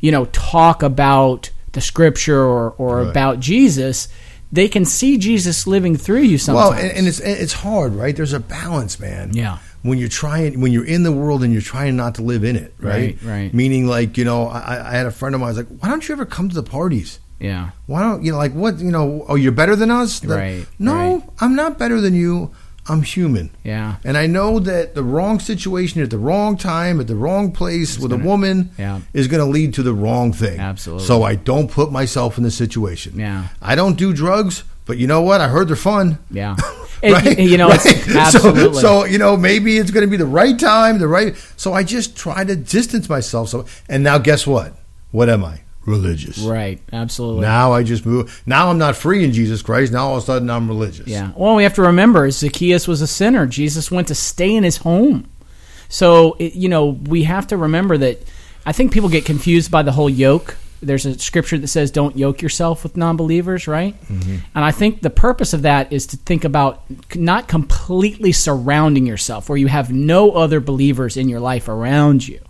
[0.01, 3.09] you know talk about the scripture or, or Right.
[3.11, 4.09] about jesus
[4.53, 8.15] they can see jesus living through you sometimes Well, and, and it's it's hard, right?
[8.15, 9.33] There's a balance, man.
[9.33, 9.57] Yeah.
[9.83, 12.55] When you're trying, when you're in the world and you're trying not to live in
[12.57, 13.17] it, right?
[13.23, 13.55] Right, right.
[13.55, 15.49] Meaning, like you know, I, I had a friend of mine.
[15.49, 17.19] I was like, "Why don't you ever come to the parties?
[17.41, 19.25] yeah Why don't you know, like what you know?
[19.29, 20.21] Oh, you're better than us?
[20.21, 21.23] The- Right, No, right.
[21.41, 22.53] I'm not better than you.
[22.89, 23.51] I'm human.
[23.65, 27.51] yeah And I know that the wrong situation at the wrong time, at the wrong
[27.53, 29.01] place with a woman Yeah.
[29.13, 30.59] is going to lead to the wrong thing.
[30.61, 31.07] Absolutely.
[31.07, 33.19] So I don't put myself in the situation.
[33.19, 33.49] Yeah.
[33.61, 35.41] I don't do drugs, but you know what?
[35.41, 36.19] I heard they're fun.
[36.31, 36.57] yeah
[37.03, 37.39] It- Right?
[37.39, 37.81] you know Right?
[37.85, 41.35] it's So- So, you know, maybe it's going to be the right time, the right.
[41.57, 43.49] So I just try to distance myself.
[43.49, 44.77] So, and now guess what?
[45.11, 45.61] What am I?
[45.85, 46.39] Religious.
[46.39, 47.41] Right, absolutely.
[47.43, 48.41] Now I just move.
[48.47, 49.93] Now I'm not free in Jesus Christ.
[49.93, 51.09] Now all of a sudden I'm religious.
[51.09, 51.33] yeah.
[51.37, 53.47] Well, we have to remember Zacchaeus was a sinner.
[53.49, 55.29] Jesus went to stay in his home.
[55.89, 58.23] So, it, you know, we have to remember that
[58.65, 60.57] I think people get confused by the whole yoke.
[60.83, 63.99] There's a scripture that says, don't yoke yourself with non believers, right?
[64.03, 64.37] Mm-hmm.
[64.55, 66.83] And I think the purpose of that is to think about
[67.15, 72.41] not completely surrounding yourself where you have no other believers in your life around you.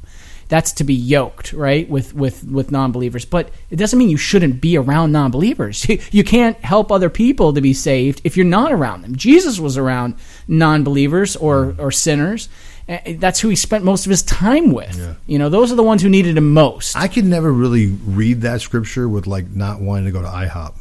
[0.49, 3.25] That's to be yoked, right, with with with non-believers.
[3.25, 5.89] But it doesn't mean you shouldn't be around non-believers.
[5.89, 9.17] You, you can't help other people to be saved if you're not around them.
[9.17, 10.15] Jesus was around
[10.47, 12.51] non-believers or or sinners,
[12.93, 14.97] Eh, that's who he spent most of his time with.
[14.97, 15.15] Yeah.
[15.27, 16.97] You know, those are the ones who needed him most.
[16.97, 20.75] I could never really read that scripture with like not wanting to go to IHOP.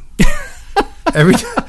[1.16, 1.61] every time,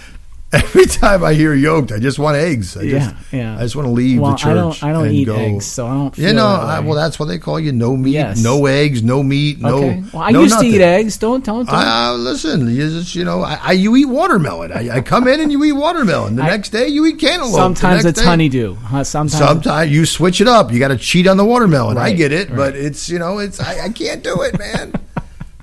[0.53, 2.77] every time I hear yoked, I just want eggs.
[2.77, 3.57] I just, Yeah, yeah.
[3.59, 4.49] I just want to leave well, the church.
[4.51, 4.83] I don't.
[4.85, 6.15] I don't eat go, eggs, so I don't.
[6.15, 7.73] Feel You know, I, well, that's what they call you.
[7.73, 8.43] No meat, Yes.
[8.43, 9.77] no eggs, no meat, no.
[9.79, 10.05] okay.
[10.13, 10.71] Well, I no used nothing.
[10.73, 11.17] to eat eggs.
[11.17, 11.67] Don't don't.
[11.67, 11.75] don't.
[11.75, 14.73] Uh, listen, you just you know, I, I you eat watermelon.
[14.73, 16.37] I, I come in and you eat watermelon.
[16.37, 17.55] The next day you eat cantaloupe.
[17.55, 18.75] Sometimes it's day- honeydew.
[18.75, 19.39] huh, Sometimes.
[19.39, 20.73] Sometimes you switch it up.
[20.73, 21.97] You got to cheat on the watermelon.
[21.99, 22.57] I get it, right.
[22.57, 24.93] but it's you know, it's I, I can't do it, man.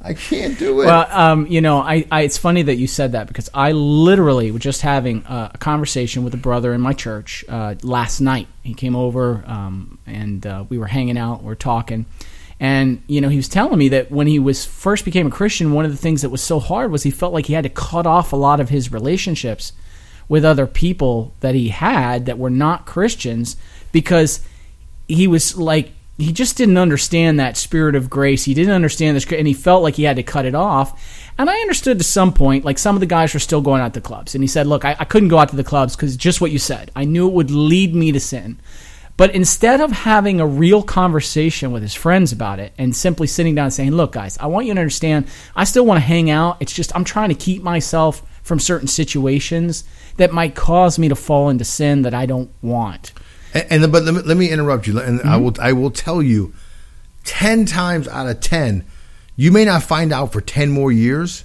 [0.01, 0.85] I can't do it.
[0.85, 4.51] Well, um, you know, I, I it's funny that you said that because I literally
[4.51, 8.47] was just having a, a conversation with a brother in my church uh, last night.
[8.63, 12.05] He came over um, and uh, we were hanging out, we are talking,
[12.59, 15.73] and you know, he was telling me that when he was first became a Christian,
[15.73, 17.69] one of the things that was so hard was he felt like he had to
[17.69, 19.73] cut off a lot of his relationships
[20.29, 23.57] with other people that he had that were not Christians
[23.91, 24.41] because
[25.07, 28.43] he was like he just didn't understand that spirit of grace.
[28.43, 31.31] He didn't understand this, and he felt like he had to cut it off.
[31.37, 33.93] And I understood to some point, like some of the guys were still going out
[33.93, 36.17] to clubs, and he said, "Look, I, I couldn't go out to the clubs because
[36.17, 36.91] just what you said.
[36.93, 38.59] I knew it would lead me to sin."
[39.15, 43.55] But instead of having a real conversation with his friends about it and simply sitting
[43.55, 45.27] down and saying, "Look, guys, I want you to understand.
[45.55, 46.57] I still want to hang out.
[46.59, 49.85] It's just I'm trying to keep myself from certain situations
[50.17, 53.13] that might cause me to fall into sin that I don't want."
[53.53, 55.29] And, and but let me, let me interrupt you, and Mm-hmm.
[55.29, 56.53] I will I will tell you,
[57.23, 58.85] ten times out of ten,
[59.35, 61.43] you may not find out for ten more years.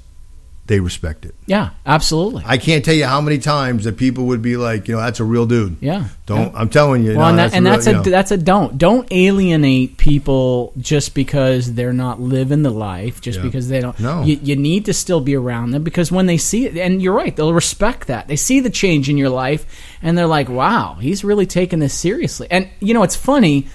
[0.66, 1.34] They respect it.
[1.44, 2.42] Yeah, absolutely.
[2.46, 5.20] I can't tell you how many times that people would be like, you know, that's
[5.20, 5.76] a real dude.
[5.82, 6.08] Yeah.
[6.24, 6.54] Don't.
[6.56, 7.10] I'm telling you.
[7.18, 8.02] Well, no, and, that, and real- that's a you know.
[8.04, 13.44] that's a don't don't alienate people just because they're not living the life, just Yeah.
[13.44, 14.00] because they don't.
[14.00, 14.22] No.
[14.22, 17.12] you, you need to still be around them because when they see it, and you're
[17.12, 18.26] right, they'll respect that.
[18.26, 19.66] They see the change in your life,
[20.00, 23.66] and they're like, "Wow, he's really taking this seriously." And you know, it's funny.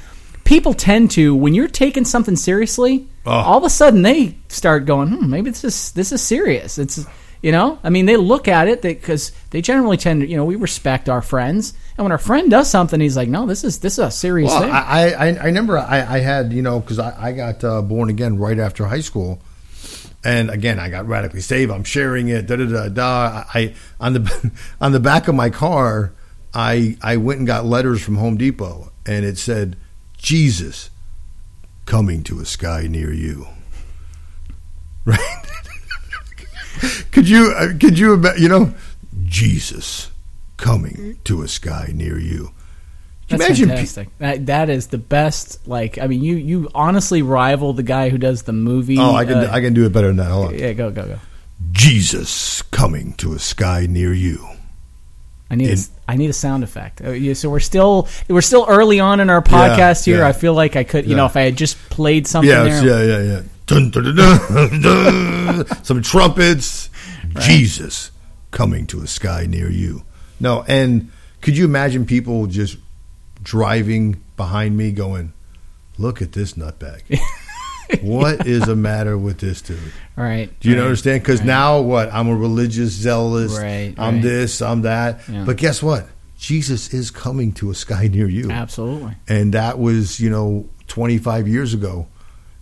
[0.49, 3.29] People tend to when you're taking something seriously, Oh.
[3.31, 7.05] all of a sudden they start going, hmm, "Maybe this is this is serious." It's
[7.43, 10.43] you know, I mean, they look at it because they generally tend to, you know,
[10.45, 13.77] we respect our friends, and when our friend does something, he's like, "No, this is
[13.77, 16.79] this is a serious Well, thing." I, I I remember I, I had you know
[16.79, 19.39] because I, I got uh, born again right after high school,
[20.23, 21.71] and again I got radically saved.
[21.71, 22.47] I'm sharing it.
[22.47, 23.43] Da da da da.
[23.53, 26.11] I on the on the back of my car,
[26.55, 29.77] I I went and got letters from Home Depot, and it said
[30.19, 30.89] Jesus
[31.85, 33.47] coming to a sky near you.
[35.05, 35.19] Right?
[37.11, 38.73] could you uh, could you ima- you know
[39.25, 40.11] Jesus
[40.57, 42.51] coming to a sky near you?
[43.29, 44.17] That's imagine pe- fantastic.
[44.19, 45.67] That that is the best.
[45.67, 48.99] Like, I mean, you you honestly rival the guy who does the movie.
[48.99, 50.31] Oh, I can uh, I can do it better than that.
[50.31, 50.59] Hold on.
[50.59, 51.19] yeah, go go go.
[51.71, 54.47] Jesus coming to a sky near you.
[55.51, 57.01] I need a In- s I need a sound effect.
[57.03, 60.19] Uh, yeah, so we're still we're still early on in our podcast here.
[60.19, 60.27] yeah.
[60.27, 61.17] I feel like I could, you Yeah.
[61.17, 62.85] know, if I had just played something Yeah, there.
[62.85, 63.41] yeah, yeah, yeah.
[63.67, 65.65] Dun, dun, dun.
[65.83, 66.89] Some trumpets.
[67.39, 68.09] Jesus
[68.51, 70.03] coming to a sky near you.
[70.39, 72.77] No, and could you imagine people just
[73.43, 75.33] driving behind me going,
[75.97, 77.01] "Look at this nutbag."
[78.01, 79.79] what is the matter with this dude?
[80.17, 80.51] All right.
[80.59, 81.21] Do you right, understand?
[81.21, 81.47] Because right.
[81.47, 82.13] now what?
[82.13, 83.57] I'm a religious zealous.
[83.57, 84.23] Right, I'm right.
[84.23, 84.61] this.
[84.61, 85.21] I'm that.
[85.27, 85.45] Yeah.
[85.45, 86.07] But guess what?
[86.37, 89.15] Jesus is coming to a sky near you, absolutely.
[89.27, 92.07] and that was you know 25 years ago,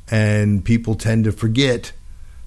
[0.09, 1.91] and people tend to forget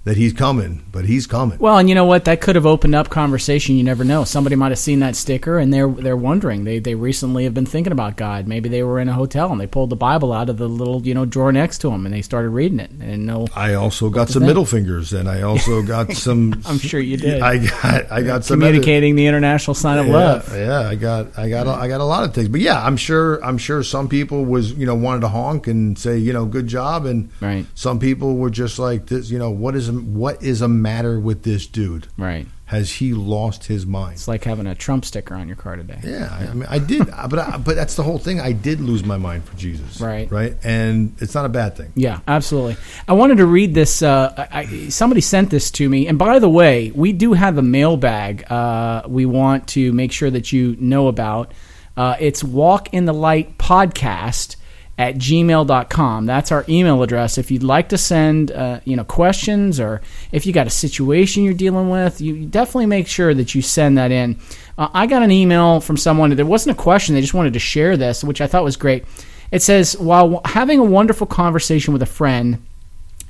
[0.05, 1.59] that he's coming, but he's coming.
[1.59, 2.25] Well, and you know what?
[2.25, 3.77] That could have opened up conversation.
[3.77, 4.25] You never know.
[4.25, 6.65] Somebody might have seen that sticker and they're they're wondering.
[6.65, 8.47] They they recently have been thinking about God.
[8.49, 11.07] Maybe they were in a hotel and they pulled the Bible out of the little
[11.07, 13.47] you know drawer next to them and they started reading it and no.
[13.55, 16.63] I also got some middle fingers, and I also got some.
[16.65, 17.43] I'm sure you did.
[17.43, 20.57] I got I got some other- communicating the international sign of yeah, love.
[20.57, 22.97] Yeah, I got I got a, I got a lot of things, but yeah, I'm
[22.97, 26.47] sure I'm sure some people was you know wanted to honk and say you know
[26.47, 27.67] good job, and Right.
[27.75, 31.43] some people were just like this, you know what is what is a matter with
[31.43, 32.07] this dude?
[32.17, 32.47] Right.
[32.67, 34.13] Has he lost his mind?
[34.15, 35.99] It's like having a Trump sticker on your car today.
[36.05, 38.41] Yeah, I, I mean I did, but I, but that's the whole thing.
[38.41, 40.31] I did lose my mind for Jesus, Right.
[40.31, 41.93] Right, and it's not a bad thing.
[41.97, 42.77] Yeah, absolutely.
[43.09, 44.03] I wanted to read this.
[44.03, 46.07] Uh, I- somebody sent this to me.
[46.07, 50.31] And by the way, we do have a mailbag uh, we want to make sure
[50.31, 51.53] that you know about.
[51.97, 54.55] Uh, it's Walk in the Light Podcast
[55.01, 56.27] at gmail.com.
[56.27, 57.39] That's our email address.
[57.39, 61.43] If you'd like to send uh, you know questions or if you got a situation
[61.43, 64.39] you're dealing with, you definitely make sure that you send that in.
[64.77, 66.37] Uh, I got an email from someone.
[66.37, 67.15] There wasn't a question.
[67.15, 69.07] They just wanted to share this, which I thought was great.
[69.51, 72.63] It says, while having a wonderful conversation with a friend,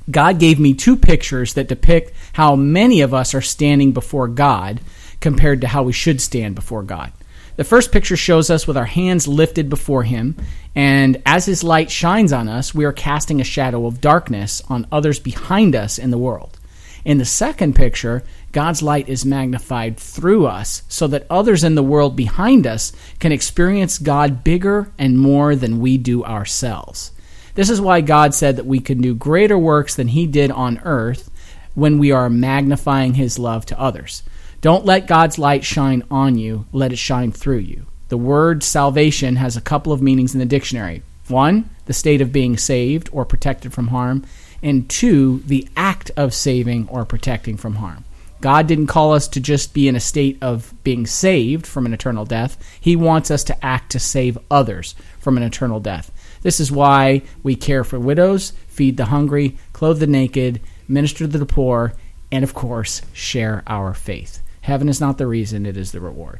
[0.09, 4.81] God gave me two pictures that depict how many of us are standing before God
[5.21, 7.13] compared to how we should stand before God.
[7.57, 10.35] The first picture shows us with our hands lifted before Him,
[10.73, 14.87] and as His light shines on us, we are casting a shadow of darkness on
[14.91, 16.57] others behind us in the world.
[17.03, 21.83] In the second picture, God's light is magnified through us so that others in the
[21.83, 27.11] world behind us can experience God bigger and more than we do ourselves.
[27.55, 30.79] This is why God said that we can do greater works than He did on
[30.83, 31.29] earth
[31.73, 34.23] when we are magnifying His love to others.
[34.61, 37.87] Don't let God's light shine on you, let it shine through you.
[38.09, 41.01] The word salvation has a couple of meanings in the dictionary.
[41.27, 44.23] One, the state of being saved or protected from harm,
[44.61, 48.05] and two, the act of saving or protecting from harm.
[48.39, 51.93] God didn't call us to just be in a state of being saved from an
[51.93, 52.57] eternal death.
[52.79, 56.11] He wants us to act to save others from an eternal death.
[56.43, 61.37] This is why we care for widows, feed the hungry, clothe the naked, minister to
[61.37, 61.93] the poor,
[62.31, 64.39] and of course, share our faith.
[64.61, 66.39] Heaven is not the reason, it is the reward.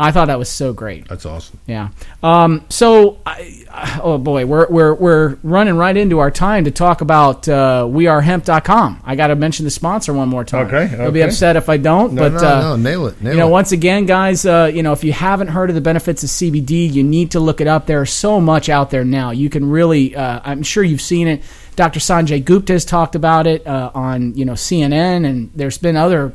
[0.00, 1.06] I thought that was so great.
[1.08, 1.58] That's awesome.
[1.66, 1.90] Yeah.
[2.22, 7.02] Um, so, I, oh boy, we're, we're, we're running right into our time to talk
[7.02, 9.02] about uh, wearehemp.com.
[9.04, 10.68] I got to mention the sponsor one more time.
[10.68, 12.14] Okay, They'll be upset if I don't.
[12.14, 13.20] No, but no, uh, no, nail it.
[13.20, 13.50] Nail you know, it.
[13.50, 16.90] once again, guys, uh, you know, if you haven't heard of the benefits of CBD,
[16.90, 17.84] you need to look it up.
[17.84, 19.32] There's so much out there now.
[19.32, 21.42] You can really, uh, I'm sure you've seen it.
[21.76, 22.00] Dr.
[22.00, 26.32] Sanjay Gupta has talked about it uh, on, you know, CNN, and there's been other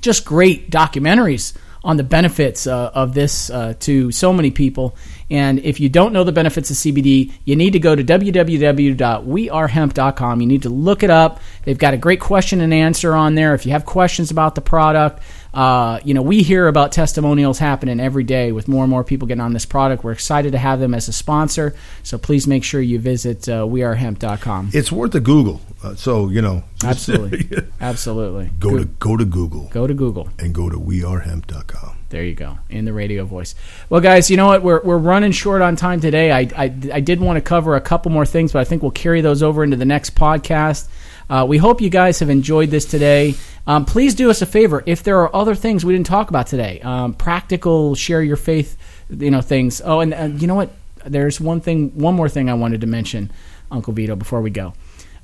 [0.00, 4.96] just great documentaries on the benefits uh, of this uh, to so many people.
[5.30, 10.40] And if you don't know the benefits of CBD, you need to go to www.wearehemp.com.
[10.40, 11.40] You need to look it up.
[11.64, 13.54] They've got a great question and answer on there.
[13.54, 15.22] If you have questions about the product,
[15.58, 19.26] uh, you know, we hear about testimonials happening every day with more and more people
[19.26, 20.04] getting on this product.
[20.04, 21.74] We're excited to have them as a sponsor.
[22.04, 24.70] So please make sure you visit uh, wearehemp.com.
[24.72, 25.60] It's worth a Google.
[25.82, 27.48] Uh, so you know, Absolutely.
[27.80, 28.50] Absolutely.
[28.60, 30.28] go to go to Google go to Google.
[30.38, 31.97] and go to wearehemp.com.
[32.10, 33.54] There you go, in the radio voice.
[33.90, 34.62] Well, guys, you know what?
[34.62, 36.32] We're, we're running short on time today.
[36.32, 38.92] I, I, I did want to cover a couple more things, but I think we'll
[38.92, 40.88] carry those over into the next podcast.
[41.28, 43.34] Uh, we hope you guys have enjoyed this today.
[43.66, 44.82] Um, please do us a favor.
[44.86, 48.78] If there are other things we didn't talk about today, um, practical, share your faith,
[49.10, 49.82] you know, things.
[49.84, 50.70] Oh, and uh, you know what?
[51.04, 53.30] There's one thing, one more thing I wanted to mention,
[53.70, 54.72] Uncle Vito, before we go.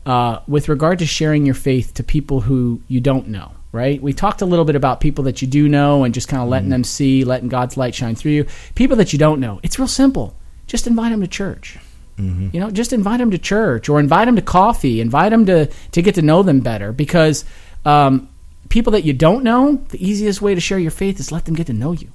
[0.04, 4.00] Uh, with regard to sharing your faith to people who you don't know, right?
[4.00, 6.48] We talked a little bit about people that you do know and just kind of
[6.48, 8.46] letting them see, letting God's light shine through you.
[8.76, 10.36] People that you don't know, it's real simple.
[10.68, 11.76] Just invite them to church.
[12.16, 15.00] You know, just invite them to church or invite them to coffee.
[15.00, 17.44] Invite them to to get to know them better because
[17.84, 18.28] um,
[18.68, 21.56] people that you don't know, the easiest way to share your faith is let them
[21.56, 22.12] get to know you.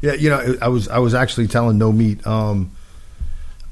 [0.00, 2.26] Yeah, you know, I was I was actually telling No Meat.
[2.26, 2.70] Um,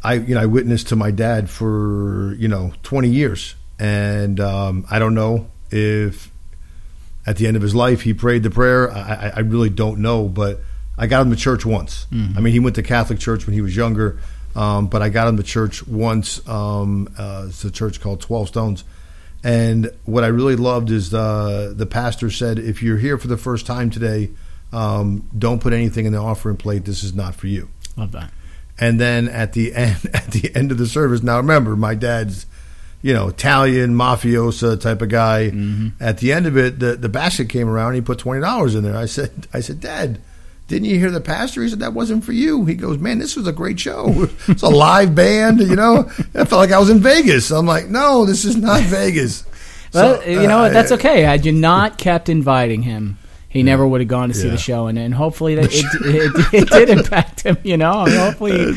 [0.05, 4.85] I you know I witnessed to my dad for you know twenty years, and um,
[4.91, 6.31] I don't know if
[7.27, 8.91] at the end of his life he prayed the prayer.
[8.91, 10.61] I, I, really don't know, but
[10.97, 12.07] I got him to church once.
[12.37, 14.21] I mean, he went to Catholic church when he was younger,
[14.57, 16.47] um, but I got him to church once.
[16.49, 18.85] Um, uh, it's a church called Twelve Stones.
[19.43, 23.39] And what I really loved is the the pastor said, if you're here for the
[23.39, 24.31] first time today,
[24.73, 26.85] um, don't put anything in the offering plate.
[26.85, 27.69] This is not for you.
[27.97, 28.33] Love that.
[28.79, 32.47] And then at the end at the end of the service, now remember, my dad's
[33.03, 35.53] you know Italian mafiosa type of guy.
[36.01, 37.89] At the end of it, the the basket came around.
[37.89, 38.97] and He put twenty dollars in there.
[38.97, 40.21] I said, I said, Dad.
[40.69, 41.65] Didn't you hear the pastor?
[41.65, 42.65] He said that wasn't for you.
[42.65, 44.29] He goes, man, this was a great show.
[44.47, 46.09] It's a live band, you know.
[46.33, 47.51] I felt like I was in Vegas.
[47.51, 49.45] I'm like, no, this is not Vegas.
[49.93, 50.69] Well, So, you know uh.
[50.69, 51.23] That's okay.
[51.23, 54.53] Had you not kept inviting him, he never would have gone to see Yeah.
[54.53, 57.57] the show, and, and hopefully that it, it, it did impact him.
[57.65, 58.75] You know, hopefully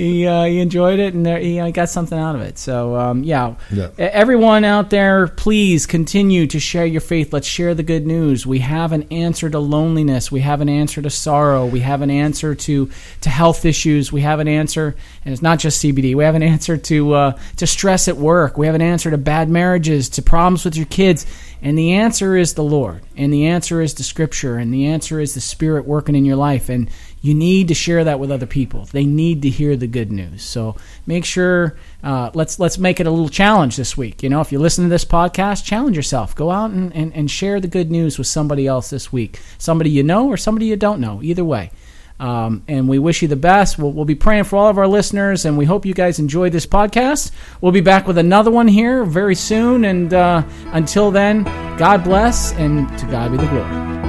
[0.00, 2.58] he uh, he enjoyed it and there, he uh, got something out of it.
[2.58, 3.56] So um, yeah.
[3.70, 3.90] Yeah.
[3.98, 7.34] Everyone out there, please continue to share your faith.
[7.34, 8.46] Let's share the good news.
[8.46, 10.32] We have an answer to loneliness.
[10.32, 11.66] We have an answer to sorrow.
[11.66, 12.90] We have an answer to
[13.20, 14.10] to health issues.
[14.10, 16.14] We have an answer, and it's not just CBD.
[16.14, 18.56] We have an answer to uh, to stress at work.
[18.56, 21.26] We have an answer to bad marriages, to problems with your kids.
[21.62, 23.02] And the answer is the Lord.
[23.16, 24.56] And the answer is the Scripture.
[24.56, 26.70] And the answer is the Spirit working in your life.
[26.70, 26.90] And
[27.22, 28.86] you need to share that with other people.
[28.86, 30.42] They need to hear the good news.
[30.42, 34.22] So make sure uh, let's let's make it a little challenge this week.
[34.22, 36.34] You know, if you listen to this podcast, challenge yourself.
[36.34, 39.38] Go out and, and, and share the good news with somebody else this week.
[39.58, 41.22] Somebody you know or somebody you don't know.
[41.22, 41.70] Either way.
[42.18, 43.78] Um, and we wish you the best.
[43.78, 46.52] We'll, we'll be praying for all of our listeners, and we hope you guys enjoyed
[46.52, 47.30] this podcast.
[47.62, 49.86] We'll be back with another one here very soon.
[49.86, 51.44] And uh, until then,
[51.78, 53.99] God bless, and to God be the glory.